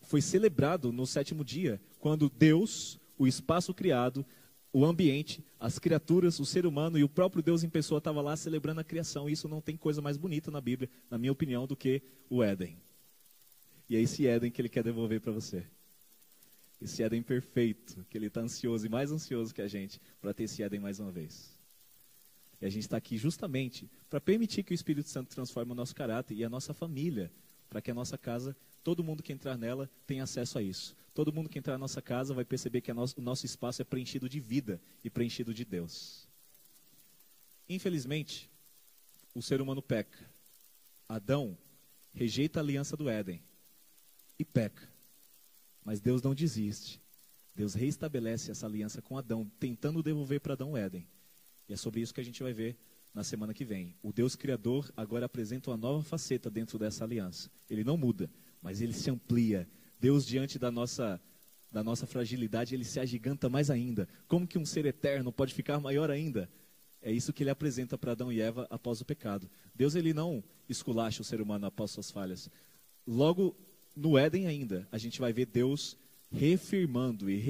[0.02, 4.24] foi celebrado no sétimo dia, quando Deus, o espaço criado,
[4.72, 8.36] o ambiente, as criaturas, o ser humano e o próprio Deus em pessoa estava lá
[8.36, 9.28] celebrando a criação.
[9.28, 12.76] Isso não tem coisa mais bonita na Bíblia, na minha opinião, do que o Éden.
[13.88, 15.64] E é esse Éden que ele quer devolver para você.
[16.80, 20.44] Esse Éden perfeito, que ele está ansioso e mais ansioso que a gente para ter
[20.44, 21.58] esse Éden mais uma vez.
[22.60, 25.94] E a gente está aqui justamente para permitir que o Espírito Santo transforme o nosso
[25.94, 27.30] caráter e a nossa família,
[27.68, 30.96] para que a nossa casa, todo mundo que entrar nela, tenha acesso a isso.
[31.14, 33.84] Todo mundo que entrar na nossa casa vai perceber que nosso, o nosso espaço é
[33.84, 36.28] preenchido de vida e preenchido de Deus.
[37.68, 38.50] Infelizmente,
[39.34, 40.18] o ser humano peca.
[41.08, 41.56] Adão
[42.12, 43.42] rejeita a aliança do Éden
[44.38, 44.88] e peca.
[45.84, 47.00] Mas Deus não desiste.
[47.54, 51.06] Deus reestabelece essa aliança com Adão, tentando devolver para Adão o Éden.
[51.68, 52.76] E é sobre isso que a gente vai ver
[53.12, 53.94] na semana que vem.
[54.02, 57.50] O Deus Criador agora apresenta uma nova faceta dentro dessa aliança.
[57.68, 58.30] Ele não muda,
[58.62, 59.68] mas ele se amplia.
[59.98, 61.20] Deus, diante da nossa,
[61.70, 64.08] da nossa fragilidade, ele se agiganta mais ainda.
[64.26, 66.50] Como que um ser eterno pode ficar maior ainda?
[67.02, 69.50] É isso que ele apresenta para Adão e Eva após o pecado.
[69.74, 72.50] Deus ele não esculacha o ser humano após suas falhas.
[73.06, 73.56] Logo
[73.96, 75.96] no Éden ainda, a gente vai ver Deus
[76.30, 77.42] reafirmando e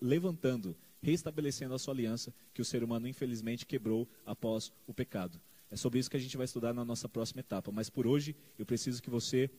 [0.00, 5.40] levantando reestabelecendo a sua aliança que o ser humano infelizmente quebrou após o pecado.
[5.70, 7.70] É sobre isso que a gente vai estudar na nossa próxima etapa.
[7.70, 9.50] Mas por hoje, eu preciso que você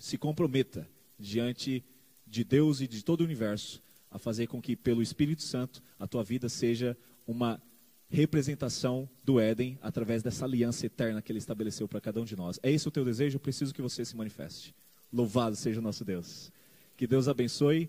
[0.00, 0.88] se comprometa
[1.18, 1.84] diante
[2.26, 6.06] de Deus e de todo o universo a fazer com que, pelo Espírito Santo, a
[6.06, 6.96] tua vida seja
[7.26, 7.62] uma
[8.08, 12.58] representação do Éden através dessa aliança eterna que ele estabeleceu para cada um de nós.
[12.62, 13.36] É esse o teu desejo?
[13.36, 14.74] Eu preciso que você se manifeste.
[15.12, 16.50] Louvado seja o nosso Deus.
[16.96, 17.88] Que Deus abençoe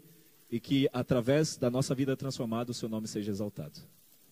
[0.51, 3.79] e que através da nossa vida transformada o seu nome seja exaltado.